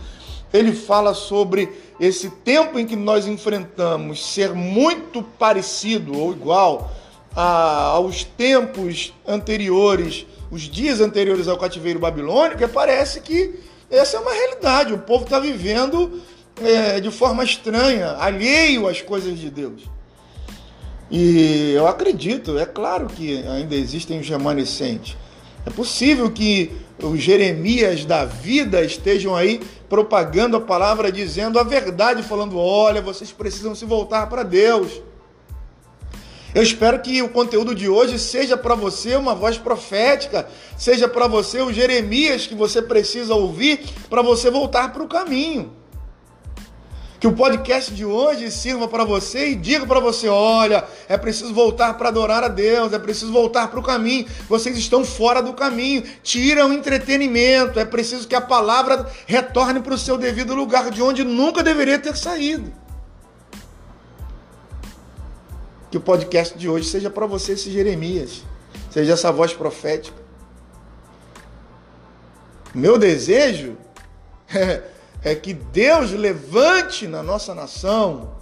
ele 0.51 0.71
fala 0.71 1.13
sobre 1.13 1.69
esse 1.99 2.29
tempo 2.29 2.79
em 2.79 2.85
que 2.85 2.95
nós 2.95 3.27
enfrentamos 3.27 4.33
ser 4.33 4.53
muito 4.53 5.21
parecido 5.21 6.17
ou 6.17 6.31
igual 6.31 6.91
a, 7.35 7.89
aos 7.91 8.23
tempos 8.23 9.13
anteriores, 9.27 10.25
os 10.49 10.63
dias 10.63 10.99
anteriores 10.99 11.47
ao 11.47 11.57
cativeiro 11.57 11.99
babilônico, 11.99 12.67
parece 12.69 13.21
que 13.21 13.59
essa 13.89 14.17
é 14.17 14.19
uma 14.19 14.33
realidade. 14.33 14.93
O 14.93 14.99
povo 14.99 15.25
está 15.25 15.39
vivendo 15.39 16.21
é, 16.59 16.99
de 16.99 17.11
forma 17.11 17.43
estranha, 17.43 18.15
alheio 18.19 18.87
às 18.87 19.01
coisas 19.01 19.39
de 19.39 19.51
Deus. 19.51 19.83
E 21.15 21.73
eu 21.75 21.87
acredito, 21.87 22.57
é 22.57 22.65
claro 22.65 23.05
que 23.05 23.37
ainda 23.47 23.75
existem 23.75 24.19
os 24.19 24.27
remanescentes. 24.27 25.15
É 25.63 25.69
possível 25.69 26.31
que 26.31 26.71
os 26.99 27.21
Jeremias 27.21 28.03
da 28.03 28.25
vida 28.25 28.81
estejam 28.81 29.35
aí 29.35 29.61
propagando 29.87 30.57
a 30.57 30.61
palavra, 30.61 31.11
dizendo 31.11 31.59
a 31.59 31.63
verdade, 31.63 32.23
falando: 32.23 32.57
olha, 32.57 32.99
vocês 32.99 33.31
precisam 33.31 33.75
se 33.75 33.85
voltar 33.85 34.27
para 34.27 34.41
Deus. 34.41 35.03
Eu 36.55 36.63
espero 36.63 36.99
que 36.99 37.21
o 37.21 37.29
conteúdo 37.29 37.75
de 37.75 37.87
hoje 37.87 38.17
seja 38.17 38.57
para 38.57 38.73
você 38.73 39.15
uma 39.15 39.35
voz 39.35 39.55
profética, 39.55 40.47
seja 40.75 41.07
para 41.07 41.27
você 41.27 41.61
o 41.61 41.71
Jeremias 41.71 42.47
que 42.47 42.55
você 42.55 42.81
precisa 42.81 43.35
ouvir 43.35 43.85
para 44.09 44.23
você 44.23 44.49
voltar 44.49 44.91
para 44.91 45.03
o 45.03 45.07
caminho. 45.07 45.82
Que 47.23 47.27
o 47.27 47.31
podcast 47.31 47.93
de 47.93 48.03
hoje 48.03 48.51
sirva 48.51 48.85
para 48.85 49.05
você 49.05 49.51
e 49.51 49.55
diga 49.55 49.85
para 49.85 50.01
você: 50.01 50.27
olha, 50.27 50.83
é 51.07 51.17
preciso 51.17 51.53
voltar 51.53 51.93
para 51.93 52.09
adorar 52.09 52.43
a 52.43 52.49
Deus, 52.49 52.91
é 52.91 52.99
preciso 52.99 53.31
voltar 53.31 53.69
para 53.69 53.79
o 53.79 53.81
caminho. 53.81 54.27
Vocês 54.49 54.77
estão 54.77 55.05
fora 55.05 55.41
do 55.41 55.53
caminho, 55.53 56.03
tira 56.21 56.67
o 56.67 56.73
entretenimento. 56.73 57.79
É 57.79 57.85
preciso 57.85 58.27
que 58.27 58.35
a 58.35 58.41
palavra 58.41 59.09
retorne 59.25 59.79
para 59.79 59.93
o 59.93 59.97
seu 59.97 60.17
devido 60.17 60.53
lugar, 60.53 60.91
de 60.91 61.01
onde 61.01 61.23
nunca 61.23 61.63
deveria 61.63 61.97
ter 61.97 62.17
saído. 62.17 62.73
que 65.89 65.97
o 65.97 66.01
podcast 66.01 66.57
de 66.57 66.67
hoje 66.67 66.89
seja 66.89 67.09
para 67.09 67.25
você 67.25 67.53
esse 67.53 67.71
Jeremias, 67.71 68.43
seja 68.91 69.13
essa 69.13 69.31
voz 69.31 69.53
profética. 69.53 70.21
Meu 72.75 72.97
desejo 72.97 73.77
é, 75.23 75.35
que 75.35 75.53
Deus 75.53 76.11
levante 76.11 77.07
na 77.07 77.23
nossa 77.23 77.55
nação 77.55 78.35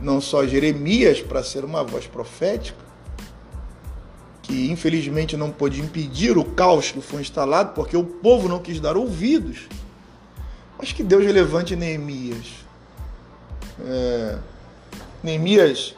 não 0.00 0.20
só 0.20 0.44
Jeremias 0.46 1.20
para 1.20 1.42
ser 1.42 1.64
uma 1.64 1.84
voz 1.84 2.06
profética, 2.06 2.82
que 4.42 4.70
infelizmente 4.70 5.36
não 5.36 5.50
pôde 5.50 5.80
impedir 5.80 6.36
o 6.36 6.44
caos 6.44 6.90
que 6.90 7.00
foi 7.00 7.22
instalado, 7.22 7.72
porque 7.72 7.96
o 7.96 8.04
povo 8.04 8.48
não 8.48 8.58
quis 8.58 8.80
dar 8.80 8.96
ouvidos, 8.96 9.68
mas 10.76 10.92
que 10.92 11.02
Deus 11.04 11.24
levante 11.24 11.76
Neemias. 11.76 12.48
É, 13.80 14.38
Neemias 15.22 15.94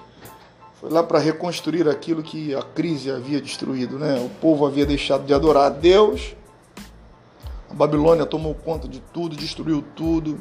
foi 0.79 0.91
lá 0.91 1.03
para 1.03 1.19
reconstruir 1.19 1.89
aquilo 1.89 2.23
que 2.23 2.55
a 2.55 2.63
crise 2.63 3.11
havia 3.11 3.41
destruído, 3.41 3.99
né? 3.99 4.21
O 4.21 4.29
povo 4.41 4.67
havia 4.67 4.85
deixado 4.85 5.25
de 5.25 5.33
adorar 5.33 5.65
a 5.65 5.71
Deus. 5.71 6.37
A 7.75 7.77
Babilônia 7.77 8.25
tomou 8.25 8.55
conta 8.55 8.87
de 8.87 9.01
tudo, 9.01 9.35
destruiu 9.35 9.83
tudo. 9.97 10.41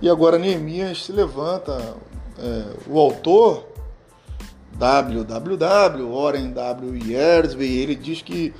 E 0.00 0.08
agora 0.08 0.38
Neemias 0.38 1.04
se 1.04 1.12
levanta, 1.12 1.96
é, 2.38 2.64
o 2.88 2.98
autor 2.98 3.66
www, 4.72 6.10
Warren 6.10 6.50
W. 6.50 6.96
Yersby, 6.96 7.66
ele 7.66 7.94
diz 7.94 8.22
que 8.22 8.54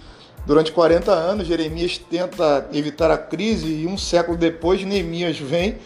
durante 0.44 0.72
40 0.72 1.10
anos 1.10 1.46
Jeremias 1.46 1.96
tenta 1.96 2.68
evitar 2.70 3.10
a 3.10 3.16
crise 3.16 3.66
e 3.66 3.86
um 3.86 3.96
século 3.96 4.36
depois 4.36 4.84
Neemias 4.84 5.38
vem 5.38 5.78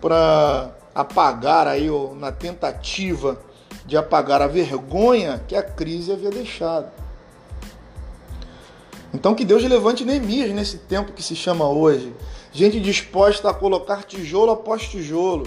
para 0.00 0.74
apagar 0.94 1.68
aí 1.68 1.90
na 2.18 2.32
tentativa 2.32 3.38
de 3.84 3.94
apagar 3.94 4.40
a 4.40 4.46
vergonha 4.46 5.38
que 5.46 5.54
a 5.54 5.62
crise 5.62 6.12
havia 6.12 6.30
deixado. 6.30 6.90
Então 9.12 9.34
que 9.34 9.44
Deus 9.44 9.62
levante 9.64 10.04
Neemias 10.04 10.50
nesse 10.52 10.78
tempo 10.78 11.12
que 11.12 11.22
se 11.22 11.34
chama 11.34 11.68
hoje. 11.68 12.12
Gente 12.52 12.78
disposta 12.78 13.50
a 13.50 13.54
colocar 13.54 14.04
tijolo 14.04 14.52
após 14.52 14.88
tijolo. 14.88 15.46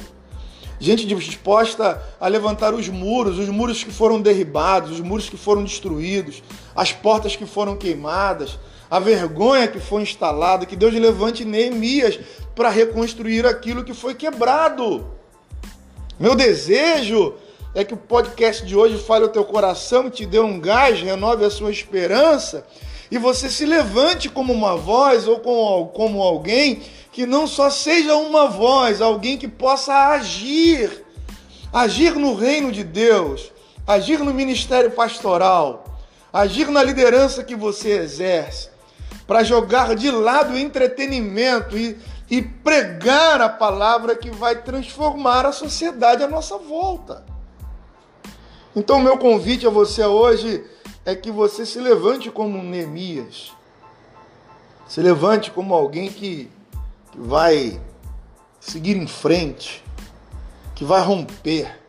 Gente 0.80 1.06
disposta 1.06 2.02
a 2.20 2.28
levantar 2.28 2.74
os 2.74 2.90
muros, 2.90 3.40
os 3.40 3.48
muros 3.48 3.82
que 3.82 3.92
foram 3.92 4.22
derribados, 4.22 4.92
os 4.92 5.00
muros 5.00 5.30
que 5.30 5.38
foram 5.38 5.64
destruídos, 5.64 6.44
as 6.76 6.92
portas 6.92 7.38
que 7.38 7.46
foram 7.46 7.78
queimadas, 7.78 8.60
a 8.92 9.00
vergonha 9.00 9.68
que 9.68 9.80
foi 9.80 10.02
instalada. 10.02 10.66
Que 10.66 10.76
Deus 10.76 10.94
levante 10.94 11.46
Neemias 11.46 12.20
para 12.54 12.70
reconstruir 12.70 13.46
aquilo 13.46 13.86
que 13.86 13.94
foi 13.94 14.14
quebrado. 14.14 15.08
Meu 16.20 16.36
desejo 16.36 17.36
é 17.74 17.86
que 17.86 17.94
o 17.94 17.98
podcast 17.98 18.66
de 18.66 18.76
hoje 18.76 18.98
fale 18.98 19.24
o 19.24 19.30
teu 19.30 19.46
coração, 19.46 20.10
te 20.10 20.26
dê 20.26 20.40
um 20.40 20.60
gás, 20.60 21.02
renove 21.02 21.46
a 21.46 21.50
sua 21.50 21.72
esperança 21.72 22.66
e 23.14 23.18
você 23.20 23.48
se 23.48 23.64
levante 23.64 24.28
como 24.28 24.52
uma 24.52 24.76
voz 24.76 25.28
ou 25.28 25.38
como 25.38 26.20
alguém 26.20 26.82
que 27.12 27.28
não 27.28 27.46
só 27.46 27.70
seja 27.70 28.16
uma 28.16 28.48
voz, 28.48 29.02
alguém 29.02 29.38
que 29.38 29.48
possa 29.48 29.94
agir, 30.08 31.06
agir 31.72 32.16
no 32.16 32.34
reino 32.34 32.72
de 32.72 32.84
Deus, 32.84 33.52
agir 33.86 34.18
no 34.18 34.34
ministério 34.34 34.90
pastoral, 34.90 35.84
agir 36.34 36.70
na 36.70 36.82
liderança 36.82 37.44
que 37.44 37.56
você 37.56 38.00
exerce, 38.00 38.70
para 39.28 39.44
jogar 39.44 39.96
de 39.96 40.10
lado 40.10 40.54
o 40.54 40.58
entretenimento 40.58 41.78
e, 41.78 41.96
e 42.32 42.42
pregar 42.42 43.40
a 43.42 43.48
palavra 43.48 44.16
que 44.16 44.32
vai 44.32 44.56
transformar 44.56 45.46
a 45.46 45.52
sociedade 45.52 46.24
à 46.24 46.28
nossa 46.28 46.58
volta. 46.58 47.24
Então, 48.76 49.00
meu 49.00 49.20
convite 49.20 49.68
a 49.68 49.70
você 49.70 50.04
hoje 50.04 50.64
é 51.06 51.16
que 51.16 51.32
você 51.32 51.66
se 51.66 51.80
levante 51.80 52.32
como 52.32 52.64
Neemias, 52.64 53.52
se 54.88 55.02
levante 55.02 55.52
como 55.52 55.74
alguém 55.74 56.10
que, 56.10 56.50
que 57.12 57.20
vai 57.20 57.82
seguir 58.60 58.96
em 58.96 59.08
frente, 59.08 59.84
que 60.76 60.86
vai 60.86 61.02
romper, 61.02 61.80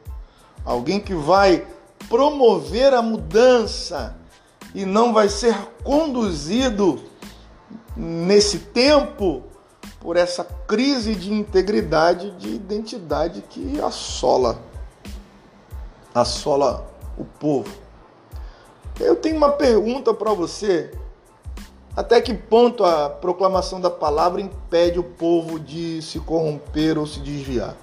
alguém 0.65 0.99
que 0.99 1.15
vai 1.15 1.67
promover 2.09 2.93
a 2.93 3.03
mudança 3.03 4.17
e 4.75 4.85
não 4.85 5.13
vai 5.13 5.29
ser 5.29 5.55
conduzido 5.85 7.03
nesse 7.97 8.59
tempo 8.59 9.45
por 10.01 10.17
essa 10.17 10.45
crise 10.45 11.15
de 11.15 11.33
integridade, 11.33 12.33
de 12.33 12.49
identidade 12.49 13.43
que 13.49 13.81
assola 13.81 14.61
assola 16.15 16.87
o 17.19 17.25
povo. 17.25 17.84
Eu 18.99 19.17
tenho 19.17 19.37
uma 19.37 19.53
pergunta 19.53 20.15
para 20.15 20.33
você. 20.33 20.93
Até 21.97 22.21
que 22.21 22.35
ponto 22.35 22.85
a 22.85 23.09
proclamação 23.09 23.81
da 23.81 23.91
palavra 23.91 24.41
impede 24.41 24.99
o 24.99 25.05
povo 25.05 25.61
de 25.61 26.03
se 26.03 26.19
corromper 26.21 26.99
ou 26.99 27.07
se 27.07 27.21
desviar? 27.21 27.77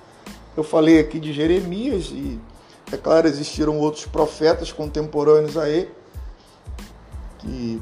Eu 0.56 0.63
falei 0.63 1.00
aqui 1.00 1.20
de 1.20 1.32
Jeremias 1.32 2.08
e, 2.12 2.39
é 2.91 2.98
claro, 2.98 3.27
existiram 3.27 3.80
outros 3.80 4.06
profetas 4.06 4.72
contemporâneos 4.72 5.58
a 5.58 5.70
ele 5.70 5.89
que 7.39 7.82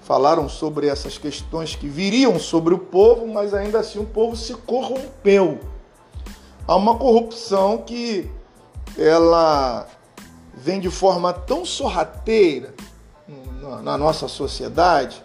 falaram 0.00 0.48
sobre 0.48 0.86
essas 0.86 1.18
questões 1.18 1.74
que 1.74 1.88
viriam 1.88 2.38
sobre 2.38 2.72
o 2.72 2.78
povo, 2.78 3.26
mas 3.26 3.52
ainda 3.52 3.80
assim 3.80 3.98
o 3.98 4.06
povo 4.06 4.36
se 4.36 4.54
corrompeu. 4.54 5.60
Há 6.66 6.74
uma 6.74 6.96
corrupção 6.96 7.78
que 7.78 8.30
ela 8.96 9.86
vem 10.56 10.80
de 10.80 10.90
forma 10.90 11.32
tão 11.32 11.64
sorrateira 11.64 12.74
na 13.82 13.98
nossa 13.98 14.26
sociedade 14.26 15.22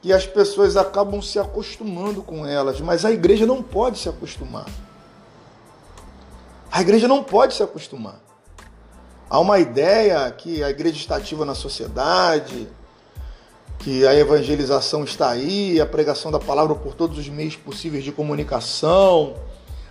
que 0.00 0.12
as 0.12 0.26
pessoas 0.26 0.76
acabam 0.76 1.20
se 1.20 1.38
acostumando 1.38 2.22
com 2.22 2.46
elas, 2.46 2.80
mas 2.80 3.04
a 3.04 3.10
igreja 3.10 3.46
não 3.46 3.62
pode 3.62 3.98
se 3.98 4.08
acostumar. 4.08 4.66
A 6.70 6.80
igreja 6.80 7.06
não 7.06 7.22
pode 7.22 7.54
se 7.54 7.62
acostumar. 7.62 8.20
Há 9.28 9.38
uma 9.38 9.58
ideia 9.58 10.30
que 10.30 10.62
a 10.62 10.70
igreja 10.70 10.96
está 10.96 11.16
ativa 11.16 11.44
na 11.44 11.54
sociedade, 11.54 12.68
que 13.78 14.06
a 14.06 14.14
evangelização 14.14 15.04
está 15.04 15.30
aí, 15.30 15.80
a 15.80 15.86
pregação 15.86 16.30
da 16.30 16.38
palavra 16.38 16.74
por 16.74 16.94
todos 16.94 17.18
os 17.18 17.28
meios 17.28 17.56
possíveis 17.56 18.04
de 18.04 18.12
comunicação, 18.12 19.34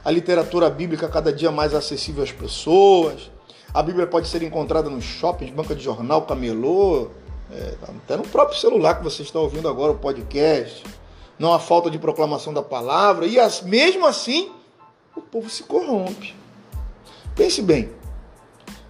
a 0.04 0.12
literatura 0.12 0.70
bíblica 0.70 1.08
cada 1.08 1.32
dia 1.32 1.52
mais 1.52 1.74
acessível 1.74 2.24
às 2.24 2.32
pessoas. 2.32 3.32
A 3.74 3.82
Bíblia 3.82 4.06
pode 4.06 4.28
ser 4.28 4.44
encontrada 4.44 4.90
nos 4.90 5.04
shoppings, 5.04 5.54
banca 5.54 5.74
de 5.74 5.84
jornal, 5.84 6.24
camelô, 6.24 7.08
é, 7.52 7.74
até 7.82 8.18
no 8.18 8.24
próprio 8.24 8.60
celular 8.60 8.96
que 8.96 9.04
você 9.04 9.22
está 9.22 9.40
ouvindo 9.40 9.68
agora 9.68 9.94
o 9.94 9.98
podcast. 9.98 10.84
Não 11.40 11.54
há 11.54 11.60
falta 11.60 11.90
de 11.90 11.98
proclamação 11.98 12.54
da 12.54 12.62
palavra 12.62 13.26
e 13.26 13.40
as, 13.40 13.62
mesmo 13.62 14.06
assim 14.06 14.52
o 15.16 15.22
povo 15.22 15.50
se 15.50 15.64
corrompe. 15.64 16.36
Pense 17.36 17.62
bem, 17.62 17.90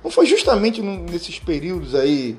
não 0.03 0.09
foi 0.09 0.25
justamente 0.25 0.81
nesses 0.81 1.39
períodos 1.39 1.93
aí 1.93 2.35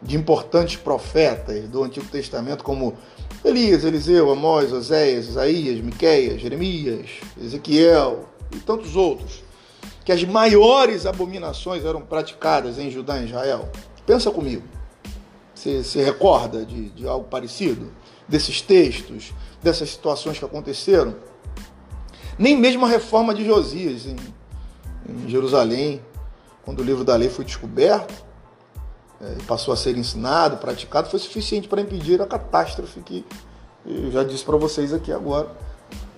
de 0.00 0.16
importantes 0.16 0.76
profetas 0.76 1.68
do 1.68 1.82
Antigo 1.82 2.06
Testamento, 2.06 2.62
como 2.62 2.96
Elias, 3.44 3.84
Eliseu, 3.84 4.30
Amós, 4.30 4.72
Oséias, 4.72 5.28
Isaías, 5.28 5.80
Miqueias, 5.80 6.40
Jeremias, 6.40 7.10
Ezequiel 7.40 8.24
e 8.52 8.58
tantos 8.58 8.94
outros, 8.94 9.42
que 10.04 10.12
as 10.12 10.24
maiores 10.24 11.06
abominações 11.06 11.84
eram 11.84 12.00
praticadas 12.00 12.78
em 12.78 12.90
Judá 12.90 13.18
e 13.18 13.26
Israel. 13.26 13.68
Pensa 14.04 14.30
comigo. 14.30 14.62
Você 15.54 15.84
se 15.84 16.00
recorda 16.00 16.64
de, 16.64 16.90
de 16.90 17.06
algo 17.06 17.28
parecido? 17.28 17.92
Desses 18.26 18.60
textos, 18.60 19.32
dessas 19.62 19.90
situações 19.90 20.38
que 20.38 20.44
aconteceram? 20.44 21.14
Nem 22.38 22.56
mesmo 22.56 22.84
a 22.84 22.88
reforma 22.88 23.34
de 23.34 23.44
Josias 23.44 24.06
em, 24.06 24.16
em 25.08 25.28
Jerusalém, 25.28 26.00
quando 26.64 26.80
o 26.80 26.82
livro 26.82 27.04
da 27.04 27.14
lei 27.14 27.28
foi 27.28 27.44
descoberto, 27.44 28.24
é, 29.20 29.36
passou 29.46 29.72
a 29.72 29.76
ser 29.76 29.96
ensinado, 29.96 30.56
praticado, 30.56 31.08
foi 31.08 31.20
suficiente 31.20 31.68
para 31.68 31.80
impedir 31.80 32.20
a 32.20 32.26
catástrofe 32.26 33.00
que 33.00 33.24
eu 33.84 34.10
já 34.10 34.24
disse 34.24 34.44
para 34.44 34.56
vocês 34.56 34.92
aqui 34.92 35.12
agora, 35.12 35.48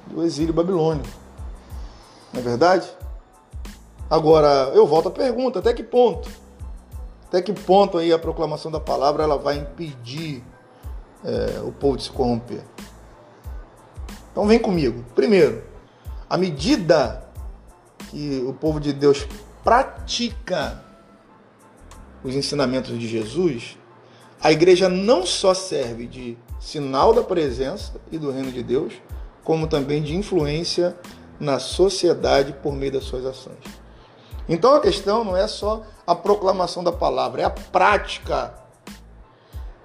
do 0.07 0.23
exílio 0.23 0.53
babilônico. 0.53 1.09
Não 2.33 2.41
é 2.41 2.43
verdade? 2.43 2.87
Agora, 4.09 4.71
eu 4.75 4.87
volto 4.87 5.09
à 5.09 5.11
pergunta, 5.11 5.59
até 5.59 5.73
que 5.73 5.83
ponto? 5.83 6.29
Até 7.29 7.43
que 7.43 7.53
ponto 7.53 7.99
aí 7.99 8.13
a 8.13 8.19
proclamação 8.19 8.71
da 8.71 8.79
palavra 8.79 9.25
ela 9.25 9.37
vai 9.37 9.57
impedir 9.57 10.45
é, 11.25 11.61
o 11.61 11.73
povo 11.73 11.97
de 11.97 12.05
se 12.05 12.11
corromper? 12.11 12.63
Então 14.31 14.47
vem 14.47 14.59
comigo. 14.59 15.05
Primeiro, 15.15 15.65
à 16.29 16.37
medida 16.37 17.29
que 18.11 18.45
o 18.47 18.53
povo 18.53 18.79
de 18.79 18.93
Deus 18.93 19.27
pratica 19.63 20.83
os 22.23 22.35
ensinamentos 22.35 22.99
de 22.99 23.09
Jesus, 23.09 23.77
a 24.41 24.53
igreja 24.53 24.89
não 24.89 25.25
só 25.25 25.55
serve 25.55 26.07
de 26.07 26.39
sinal 26.61 27.13
da 27.15 27.23
presença 27.23 27.95
e 28.13 28.19
do 28.19 28.31
reino 28.31 28.53
de 28.53 28.63
Deus, 28.63 28.95
como 29.43 29.67
também 29.67 30.03
de 30.03 30.15
influência 30.15 30.97
na 31.39 31.59
sociedade 31.59 32.53
por 32.63 32.75
meio 32.75 32.93
das 32.93 33.05
suas 33.05 33.25
ações. 33.25 33.84
Então 34.49 34.75
a 34.75 34.81
questão 34.81 35.25
não 35.25 35.37
é 35.37 35.47
só 35.47 35.83
a 36.07 36.15
proclamação 36.15 36.85
da 36.85 36.93
palavra, 36.93 37.43
é 37.43 37.45
a 37.45 37.51
prática. 37.51 38.55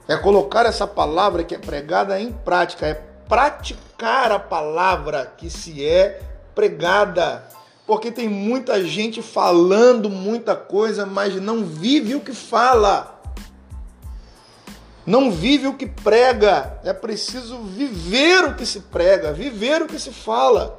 É 0.08 0.18
colocar 0.18 0.66
essa 0.66 0.88
palavra 0.88 1.44
que 1.44 1.56
é 1.56 1.60
pregada 1.60 2.20
em 2.20 2.32
prática, 2.32 2.88
é 2.88 2.94
praticar 3.28 4.32
a 4.32 4.40
palavra 4.40 5.32
que 5.38 5.50
se 5.50 5.86
é 5.86 6.22
pregada 6.56 7.48
porque 7.90 8.12
tem 8.12 8.30
muita 8.30 8.86
gente 8.86 9.20
falando 9.20 10.12
muita 10.12 10.56
coisa, 10.56 11.08
mas 11.08 11.42
não 11.42 11.66
vive 11.66 12.14
o 12.14 12.20
que 12.20 12.34
fala. 12.34 13.20
Não 15.04 15.32
vive 15.32 15.66
o 15.66 15.74
que 15.74 15.88
prega. 15.88 16.80
É 16.84 16.94
preciso 16.94 17.58
viver 17.64 18.44
o 18.44 18.54
que 18.54 18.64
se 18.64 18.82
prega, 18.82 19.34
viver 19.34 19.82
o 19.82 19.88
que 19.88 19.98
se 19.98 20.12
fala. 20.12 20.79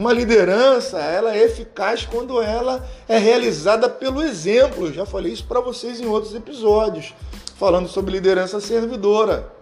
Uma 0.00 0.14
liderança, 0.14 0.98
ela 0.98 1.36
é 1.36 1.44
eficaz 1.44 2.06
quando 2.06 2.40
ela 2.40 2.88
é 3.06 3.18
realizada 3.18 3.86
pelo 3.86 4.22
exemplo. 4.22 4.86
Eu 4.86 4.94
já 4.94 5.04
falei 5.04 5.30
isso 5.30 5.44
para 5.44 5.60
vocês 5.60 6.00
em 6.00 6.06
outros 6.06 6.34
episódios, 6.34 7.14
falando 7.56 7.86
sobre 7.86 8.12
liderança 8.12 8.60
servidora. 8.60 9.52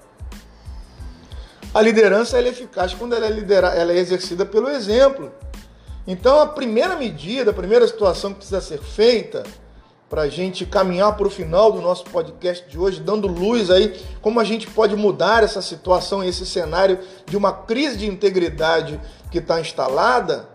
A 1.75 1.83
liderança 1.83 2.39
é 2.39 2.47
eficaz 2.47 2.95
quando 2.95 3.17
ela 3.17 3.27
é, 3.27 3.31
lidera, 3.31 3.75
ela 3.75 3.93
é 3.93 3.97
exercida 3.97 4.47
pelo 4.47 4.71
exemplo. 4.71 5.33
Então, 6.07 6.39
a 6.39 6.47
primeira 6.47 6.95
medida, 6.95 7.51
a 7.51 7.55
primeira 7.55 7.85
situação 7.89 8.31
que 8.31 8.37
precisa 8.37 8.61
ser 8.61 8.79
feita 8.79 9.43
para 10.09 10.23
a 10.23 10.29
gente 10.29 10.65
caminhar 10.65 11.17
para 11.17 11.27
o 11.27 11.31
final 11.31 11.71
do 11.71 11.83
nosso 11.83 12.05
podcast 12.05 12.69
de 12.69 12.79
hoje, 12.79 13.01
dando 13.01 13.29
luz 13.29 13.71
aí 13.71 14.01
como 14.23 14.41
a 14.41 14.45
gente 14.45 14.67
pode 14.67 14.97
mudar 14.97 15.45
essa 15.45 15.61
situação, 15.61 16.25
esse 16.25 16.47
cenário 16.47 16.99
de 17.27 17.37
uma 17.37 17.53
crise 17.53 17.99
de 17.99 18.07
integridade 18.07 18.99
que 19.31 19.39
está 19.39 19.61
instalada, 19.61 20.49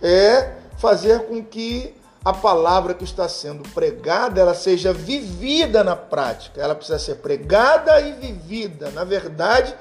é 0.00 0.52
fazer 0.78 1.26
com 1.26 1.42
que 1.44 1.94
a 2.24 2.32
palavra 2.32 2.94
que 2.94 3.04
está 3.04 3.28
sendo 3.28 3.68
pregada 3.70 4.40
ela 4.40 4.54
seja 4.54 4.92
vivida 4.92 5.82
na 5.82 5.96
prática. 5.96 6.60
Ela 6.60 6.74
precisa 6.74 6.98
ser 6.98 7.16
pregada 7.16 8.00
e 8.00 8.12
vivida. 8.12 8.90
Na 8.90 9.02
verdade, 9.02 9.74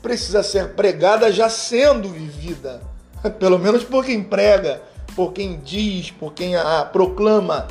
precisa 0.00 0.42
ser 0.42 0.70
pregada 0.70 1.30
já 1.30 1.50
sendo 1.50 2.08
vivida. 2.08 2.80
Pelo 3.38 3.58
menos 3.58 3.84
por 3.84 4.04
quem 4.04 4.22
prega, 4.22 4.80
por 5.14 5.32
quem 5.32 5.60
diz, 5.60 6.10
por 6.10 6.32
quem 6.32 6.56
a 6.56 6.84
proclama. 6.84 7.68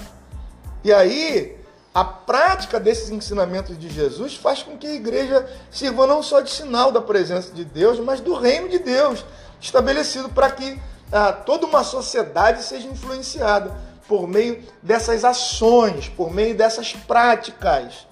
E 0.84 0.92
aí, 0.92 1.58
a 1.94 2.04
prática 2.04 2.80
desses 2.80 3.10
ensinamentos 3.10 3.78
de 3.78 3.90
Jesus 3.90 4.36
faz 4.36 4.64
com 4.64 4.78
que 4.78 4.88
a 4.88 4.94
igreja 4.94 5.48
sirva 5.70 6.08
não 6.08 6.24
só 6.24 6.42
de 6.42 6.50
sinal 6.50 6.92
da 6.92 7.02
presença 7.02 7.52
de 7.54 7.66
Deus, 7.66 8.00
mas 8.00 8.20
do 8.20 8.34
reino 8.34 8.70
de 8.70 8.80
Deus, 8.80 9.26
estabelecido 9.60 10.30
para 10.30 10.50
que 10.52 10.80
a 11.12 11.34
toda 11.34 11.68
uma 11.68 11.84
sociedade 11.84 12.64
seja 12.64 12.88
influenciada 12.88 13.76
por 14.08 14.28
meio 14.28 14.64
dessas 14.82 15.24
ações, 15.24 16.08
por 16.10 16.34
meio 16.34 16.56
dessas 16.56 16.94
práticas 16.94 18.08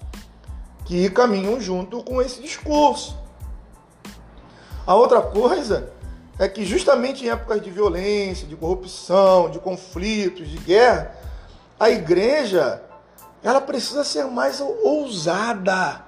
que 0.84 1.08
caminham 1.10 1.60
junto 1.60 2.02
com 2.02 2.20
esse 2.20 2.40
discurso. 2.40 3.16
A 4.86 4.94
outra 4.94 5.22
coisa 5.22 5.92
é 6.38 6.48
que 6.48 6.64
justamente 6.64 7.24
em 7.24 7.30
épocas 7.30 7.62
de 7.62 7.70
violência, 7.70 8.46
de 8.46 8.56
corrupção, 8.56 9.50
de 9.50 9.58
conflitos, 9.58 10.48
de 10.48 10.58
guerra, 10.58 11.14
a 11.80 11.88
igreja 11.88 12.82
ela 13.42 13.62
precisa 13.62 14.04
ser 14.04 14.26
mais 14.26 14.60
ousada. 14.60 16.04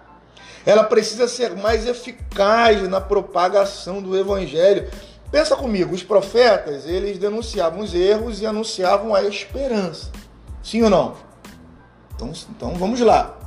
Ela 0.66 0.84
precisa 0.84 1.26
ser 1.26 1.56
mais 1.56 1.86
eficaz 1.86 2.86
na 2.88 3.00
propagação 3.00 4.02
do 4.02 4.16
evangelho. 4.16 4.90
Pensa 5.30 5.56
comigo, 5.56 5.94
os 5.94 6.02
profetas, 6.02 6.86
eles 6.86 7.16
denunciavam 7.16 7.80
os 7.80 7.94
erros 7.94 8.42
e 8.42 8.46
anunciavam 8.46 9.14
a 9.14 9.22
esperança. 9.24 10.12
Sim 10.62 10.82
ou 10.82 10.90
não? 10.90 11.16
Então, 12.14 12.32
então 12.50 12.74
vamos 12.74 13.00
lá. 13.00 13.38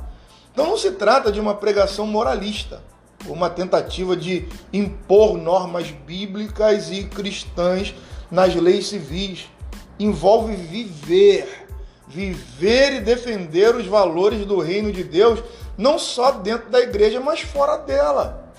Então 0.52 0.66
não 0.66 0.76
se 0.76 0.90
trata 0.90 1.30
de 1.30 1.38
uma 1.38 1.54
pregação 1.54 2.06
moralista, 2.06 2.82
uma 3.26 3.48
tentativa 3.48 4.16
de 4.16 4.48
impor 4.72 5.38
normas 5.38 5.90
bíblicas 5.90 6.90
e 6.90 7.04
cristãs 7.04 7.94
nas 8.30 8.54
leis 8.54 8.88
civis. 8.88 9.48
Envolve 9.98 10.56
viver 10.56 11.65
viver 12.08 12.94
e 12.94 13.00
defender 13.00 13.74
os 13.74 13.86
valores 13.86 14.44
do 14.46 14.60
reino 14.60 14.92
de 14.92 15.02
Deus, 15.02 15.42
não 15.76 15.98
só 15.98 16.30
dentro 16.30 16.70
da 16.70 16.80
igreja, 16.80 17.20
mas 17.20 17.40
fora 17.40 17.76
dela. 17.78 18.52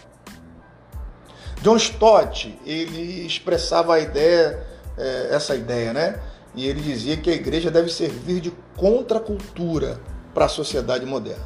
John 1.61 1.77
Stott, 1.77 2.57
ele 2.65 3.25
expressava 3.25 3.95
a 3.95 3.99
ideia, 3.99 4.63
é, 4.97 5.29
essa 5.31 5.55
ideia, 5.55 5.91
né? 5.91 6.19
E 6.55 6.67
ele 6.67 6.81
dizia 6.81 7.17
que 7.17 7.29
a 7.29 7.33
igreja 7.33 7.71
deve 7.71 7.89
servir 7.89 8.39
de 8.39 8.51
contracultura 8.75 9.99
para 10.33 10.45
a 10.45 10.49
sociedade 10.49 11.05
moderna. 11.05 11.45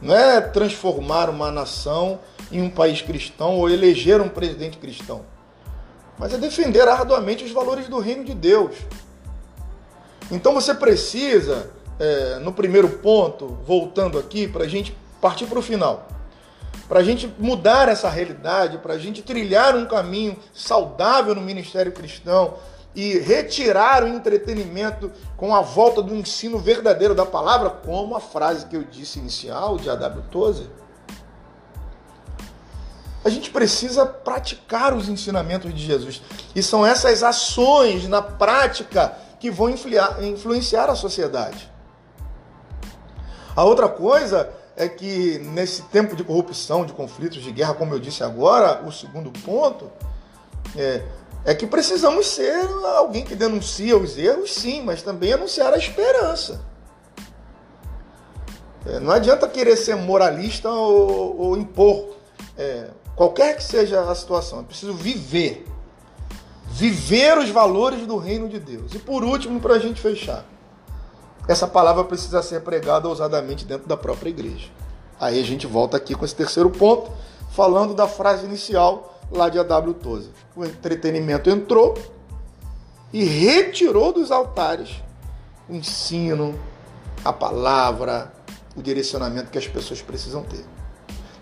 Não 0.00 0.14
é 0.14 0.40
transformar 0.40 1.30
uma 1.30 1.50
nação 1.50 2.20
em 2.52 2.60
um 2.60 2.68
país 2.68 3.00
cristão 3.00 3.56
ou 3.56 3.70
eleger 3.70 4.20
um 4.20 4.28
presidente 4.28 4.76
cristão, 4.76 5.24
mas 6.18 6.34
é 6.34 6.38
defender 6.38 6.86
arduamente 6.86 7.42
os 7.42 7.52
valores 7.52 7.88
do 7.88 7.98
reino 7.98 8.22
de 8.22 8.34
Deus. 8.34 8.76
Então 10.30 10.54
você 10.54 10.74
precisa, 10.74 11.70
é, 11.98 12.38
no 12.38 12.52
primeiro 12.52 12.88
ponto, 12.88 13.58
voltando 13.66 14.18
aqui, 14.18 14.48
para 14.48 14.64
a 14.64 14.68
gente 14.68 14.96
partir 15.20 15.46
para 15.46 15.58
o 15.58 15.62
final, 15.62 16.08
para 16.88 17.00
a 17.00 17.02
gente 17.02 17.32
mudar 17.38 17.88
essa 17.88 18.08
realidade, 18.08 18.78
para 18.78 18.94
a 18.94 18.98
gente 18.98 19.22
trilhar 19.22 19.76
um 19.76 19.86
caminho 19.86 20.36
saudável 20.52 21.34
no 21.34 21.40
ministério 21.40 21.92
cristão 21.92 22.54
e 22.94 23.18
retirar 23.18 24.04
o 24.04 24.08
entretenimento 24.08 25.10
com 25.36 25.54
a 25.54 25.60
volta 25.60 26.00
do 26.00 26.14
ensino 26.14 26.58
verdadeiro 26.58 27.14
da 27.14 27.26
palavra, 27.26 27.70
como 27.70 28.16
a 28.16 28.20
frase 28.20 28.66
que 28.66 28.76
eu 28.76 28.84
disse 28.84 29.18
inicial 29.18 29.76
de 29.78 29.90
A.W. 29.90 30.24
Tozer. 30.30 30.66
A 33.24 33.30
gente 33.30 33.50
precisa 33.50 34.04
praticar 34.04 34.94
os 34.94 35.08
ensinamentos 35.08 35.74
de 35.74 35.82
Jesus. 35.82 36.20
E 36.54 36.62
são 36.62 36.84
essas 36.84 37.22
ações 37.22 38.06
na 38.06 38.20
prática 38.20 39.16
que 39.44 39.50
vão 39.50 39.68
influenciar 39.68 40.88
a 40.88 40.94
sociedade. 40.94 41.70
A 43.54 43.62
outra 43.62 43.90
coisa 43.90 44.48
é 44.74 44.88
que 44.88 45.38
nesse 45.38 45.82
tempo 45.82 46.16
de 46.16 46.24
corrupção, 46.24 46.86
de 46.86 46.94
conflitos, 46.94 47.42
de 47.42 47.52
guerra, 47.52 47.74
como 47.74 47.92
eu 47.92 47.98
disse 47.98 48.24
agora, 48.24 48.82
o 48.86 48.90
segundo 48.90 49.30
ponto 49.40 49.92
é, 50.74 51.02
é 51.44 51.54
que 51.54 51.66
precisamos 51.66 52.28
ser 52.28 52.66
alguém 52.96 53.22
que 53.22 53.34
denuncia 53.34 53.94
os 53.98 54.16
erros, 54.16 54.50
sim, 54.50 54.80
mas 54.82 55.02
também 55.02 55.34
anunciar 55.34 55.74
a 55.74 55.76
esperança. 55.76 56.64
É, 58.86 58.98
não 58.98 59.12
adianta 59.12 59.46
querer 59.46 59.76
ser 59.76 59.94
moralista 59.94 60.70
ou, 60.70 61.38
ou 61.38 61.56
impor 61.58 62.16
é, 62.56 62.88
qualquer 63.14 63.58
que 63.58 63.62
seja 63.62 64.10
a 64.10 64.14
situação, 64.14 64.60
é 64.60 64.62
preciso 64.62 64.94
viver 64.94 65.66
viver 66.74 67.38
os 67.38 67.50
valores 67.50 68.04
do 68.04 68.16
reino 68.16 68.48
de 68.48 68.58
Deus. 68.58 68.92
E 68.94 68.98
por 68.98 69.22
último, 69.22 69.60
para 69.60 69.74
a 69.74 69.78
gente 69.78 70.00
fechar, 70.00 70.44
essa 71.46 71.68
palavra 71.68 72.02
precisa 72.02 72.42
ser 72.42 72.62
pregada 72.62 73.08
ousadamente 73.08 73.64
dentro 73.64 73.86
da 73.86 73.96
própria 73.96 74.30
igreja. 74.30 74.68
Aí 75.20 75.40
a 75.40 75.44
gente 75.44 75.68
volta 75.68 75.96
aqui 75.96 76.16
com 76.16 76.24
esse 76.24 76.34
terceiro 76.34 76.68
ponto, 76.70 77.12
falando 77.52 77.94
da 77.94 78.08
frase 78.08 78.44
inicial 78.44 79.20
lá 79.30 79.48
de 79.48 79.56
A.W. 79.56 79.94
Tozer. 79.94 80.32
O 80.56 80.64
entretenimento 80.64 81.48
entrou 81.48 81.94
e 83.12 83.22
retirou 83.22 84.12
dos 84.12 84.32
altares 84.32 85.00
o 85.68 85.74
ensino, 85.76 86.58
a 87.24 87.32
palavra, 87.32 88.32
o 88.76 88.82
direcionamento 88.82 89.48
que 89.48 89.58
as 89.58 89.68
pessoas 89.68 90.02
precisam 90.02 90.42
ter. 90.42 90.64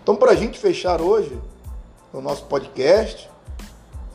Então, 0.03 0.15
para 0.15 0.31
a 0.31 0.35
gente 0.35 0.59
fechar 0.59 1.01
hoje 1.01 1.35
o 2.13 2.21
nosso 2.21 2.45
podcast, 2.45 3.27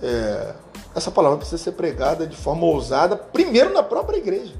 é, 0.00 0.54
essa 0.98 1.10
palavra 1.10 1.38
precisa 1.38 1.62
ser 1.62 1.72
pregada 1.72 2.26
de 2.26 2.36
forma 2.36 2.64
ousada, 2.64 3.16
primeiro 3.16 3.72
na 3.72 3.82
própria 3.82 4.18
igreja. 4.18 4.54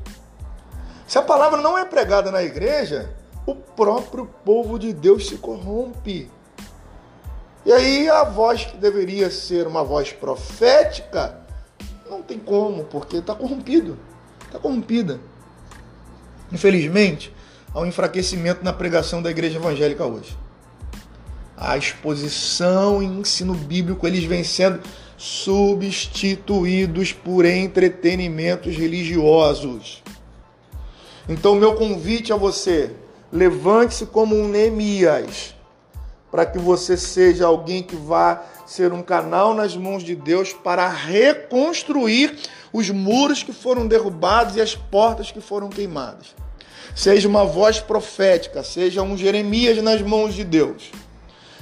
Se 1.07 1.19
a 1.19 1.23
palavra 1.23 1.61
não 1.61 1.77
é 1.77 1.85
pregada 1.85 2.31
na 2.31 2.43
igreja, 2.43 3.15
o 3.47 3.55
próprio 3.55 4.27
povo 4.45 4.79
de 4.79 4.93
Deus 4.93 5.27
se 5.27 5.37
corrompe. 5.37 6.31
E 7.65 7.73
aí 7.73 8.09
a 8.09 8.25
voz 8.25 8.65
que 8.65 8.77
deveria 8.77 9.31
ser 9.31 9.67
uma 9.67 9.83
voz 9.83 10.13
profética, 10.13 11.41
não 12.09 12.23
tem 12.23 12.39
como, 12.39 12.85
porque 12.85 13.17
está 13.19 13.35
corrompido. 13.35 13.99
Está 14.47 14.59
corrompida. 14.59 15.21
Infelizmente, 16.51 17.35
há 17.75 17.81
um 17.81 17.87
enfraquecimento 17.87 18.65
na 18.65 18.73
pregação 18.73 19.21
da 19.21 19.31
igreja 19.31 19.59
evangélica 19.59 20.05
hoje. 20.05 20.37
A 21.57 21.77
exposição 21.77 23.03
e 23.03 23.07
ensino 23.07 23.55
bíblico, 23.55 24.07
eles 24.07 24.25
vêm 24.25 24.45
sendo 24.45 24.81
substituídos 25.19 27.13
por 27.13 27.45
entretenimentos 27.45 28.77
religiosos. 28.77 30.01
Então, 31.29 31.57
meu 31.57 31.75
convite 31.75 32.33
a 32.33 32.37
você, 32.37 32.93
levante-se 33.33 34.07
como 34.07 34.37
um 34.37 34.49
Neemias, 34.49 35.57
para 36.31 36.47
que 36.47 36.59
você 36.59 36.97
seja 36.97 37.47
alguém 37.47 37.83
que 37.83 37.97
vá 37.97 38.45
ser 38.65 38.93
um 38.93 39.03
canal 39.03 39.53
nas 39.55 39.77
mãos 39.77 40.05
de 40.05 40.15
Deus 40.15 40.53
para 40.53 40.89
reconstruir 40.89 42.39
os 42.73 42.89
muros 42.89 43.43
que 43.43 43.53
foram 43.53 43.89
derrubados 43.89 44.55
e 44.55 44.61
as 44.61 44.77
portas 44.77 45.33
que 45.33 45.41
foram 45.41 45.69
queimadas. 45.69 46.29
Seja 46.95 47.29
uma 47.29 47.45
voz 47.45 47.81
profética, 47.81 48.63
seja 48.63 49.03
um 49.03 49.17
Jeremias 49.17 49.83
nas 49.83 50.01
mãos 50.01 50.35
de 50.35 50.45
Deus 50.45 50.91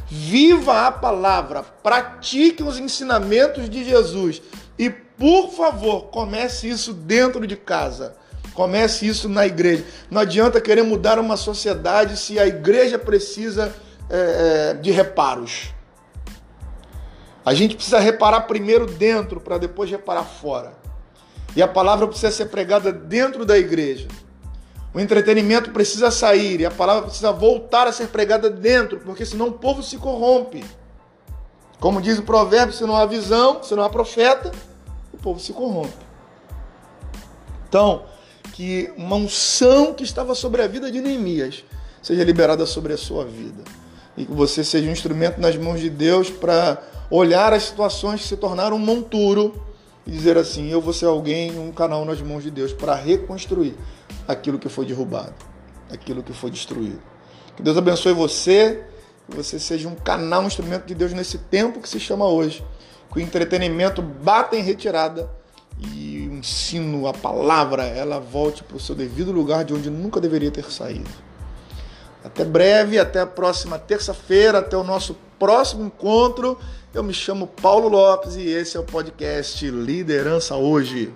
Viva 0.08 0.86
a 0.86 0.92
palavra, 0.92 1.62
pratique 1.82 2.62
os 2.62 2.78
ensinamentos 2.78 3.68
de 3.68 3.84
Jesus 3.84 4.40
e, 4.78 4.88
por 4.88 5.50
favor, 5.50 6.04
comece 6.04 6.68
isso 6.68 6.92
dentro 6.92 7.46
de 7.46 7.56
casa. 7.56 8.14
Comece 8.54 9.06
isso 9.06 9.28
na 9.28 9.46
igreja. 9.46 9.84
Não 10.10 10.20
adianta 10.20 10.60
querer 10.60 10.82
mudar 10.82 11.18
uma 11.18 11.36
sociedade 11.36 12.16
se 12.16 12.38
a 12.38 12.46
igreja 12.46 12.98
precisa 12.98 13.74
é, 14.08 14.70
é 14.70 14.74
de 14.74 14.90
reparos. 14.90 15.74
A 17.44 17.52
gente 17.52 17.76
precisa 17.76 17.98
reparar 17.98 18.42
primeiro 18.42 18.86
dentro 18.86 19.40
para 19.40 19.58
depois 19.58 19.90
reparar 19.90 20.24
fora. 20.24 20.72
E 21.54 21.62
a 21.62 21.68
palavra 21.68 22.06
precisa 22.06 22.30
ser 22.30 22.46
pregada 22.46 22.92
dentro 22.92 23.44
da 23.44 23.58
igreja. 23.58 24.08
O 24.96 25.00
entretenimento 25.00 25.72
precisa 25.72 26.10
sair 26.10 26.58
e 26.58 26.64
a 26.64 26.70
palavra 26.70 27.02
precisa 27.02 27.30
voltar 27.30 27.86
a 27.86 27.92
ser 27.92 28.06
pregada 28.06 28.48
dentro, 28.48 28.98
porque 29.00 29.26
senão 29.26 29.48
o 29.48 29.52
povo 29.52 29.82
se 29.82 29.98
corrompe. 29.98 30.64
Como 31.78 32.00
diz 32.00 32.18
o 32.18 32.22
provérbio, 32.22 32.74
se 32.74 32.82
não 32.84 32.96
há 32.96 33.04
visão, 33.04 33.62
se 33.62 33.74
não 33.74 33.82
há 33.82 33.90
profeta, 33.90 34.50
o 35.12 35.18
povo 35.18 35.38
se 35.38 35.52
corrompe. 35.52 35.92
Então, 37.68 38.04
que 38.54 38.90
uma 38.96 39.16
unção 39.16 39.92
que 39.92 40.02
estava 40.02 40.34
sobre 40.34 40.62
a 40.62 40.66
vida 40.66 40.90
de 40.90 41.02
Neemias 41.02 41.62
seja 42.02 42.24
liberada 42.24 42.64
sobre 42.64 42.94
a 42.94 42.96
sua 42.96 43.26
vida. 43.26 43.64
E 44.16 44.24
que 44.24 44.32
você 44.32 44.64
seja 44.64 44.88
um 44.88 44.92
instrumento 44.92 45.38
nas 45.38 45.56
mãos 45.56 45.78
de 45.78 45.90
Deus 45.90 46.30
para 46.30 46.82
olhar 47.10 47.52
as 47.52 47.64
situações 47.64 48.22
que 48.22 48.28
se 48.28 48.36
tornaram 48.38 48.76
um 48.76 48.78
monturo 48.78 49.62
e 50.06 50.10
dizer 50.10 50.38
assim: 50.38 50.70
eu 50.70 50.80
vou 50.80 50.94
ser 50.94 51.04
alguém, 51.04 51.58
um 51.58 51.70
canal 51.70 52.02
nas 52.06 52.22
mãos 52.22 52.42
de 52.42 52.50
Deus 52.50 52.72
para 52.72 52.94
reconstruir 52.94 53.76
aquilo 54.26 54.58
que 54.58 54.68
foi 54.68 54.84
derrubado, 54.84 55.34
aquilo 55.90 56.22
que 56.22 56.32
foi 56.32 56.50
destruído. 56.50 57.02
Que 57.56 57.62
Deus 57.62 57.76
abençoe 57.76 58.12
você, 58.12 58.84
que 59.28 59.36
você 59.36 59.58
seja 59.58 59.88
um 59.88 59.94
canal, 59.94 60.42
um 60.42 60.46
instrumento 60.46 60.86
de 60.86 60.94
Deus 60.94 61.12
nesse 61.12 61.38
tempo 61.38 61.80
que 61.80 61.88
se 61.88 61.98
chama 61.98 62.26
hoje. 62.26 62.64
Que 63.12 63.18
o 63.18 63.22
entretenimento 63.22 64.02
bata 64.02 64.56
em 64.56 64.62
retirada 64.62 65.30
e 65.78 66.28
o 66.30 66.34
ensino, 66.34 67.06
a 67.06 67.12
palavra, 67.12 67.84
ela 67.84 68.18
volte 68.18 68.62
para 68.62 68.76
o 68.76 68.80
seu 68.80 68.94
devido 68.94 69.32
lugar 69.32 69.64
de 69.64 69.74
onde 69.74 69.90
nunca 69.90 70.20
deveria 70.20 70.50
ter 70.50 70.70
saído. 70.70 71.10
Até 72.24 72.44
breve, 72.44 72.98
até 72.98 73.20
a 73.20 73.26
próxima 73.26 73.78
terça-feira, 73.78 74.58
até 74.58 74.76
o 74.76 74.82
nosso 74.82 75.16
próximo 75.38 75.84
encontro. 75.84 76.58
Eu 76.92 77.02
me 77.02 77.14
chamo 77.14 77.46
Paulo 77.46 77.88
Lopes 77.88 78.36
e 78.36 78.48
esse 78.48 78.76
é 78.76 78.80
o 78.80 78.84
podcast 78.84 79.70
Liderança 79.70 80.56
Hoje. 80.56 81.14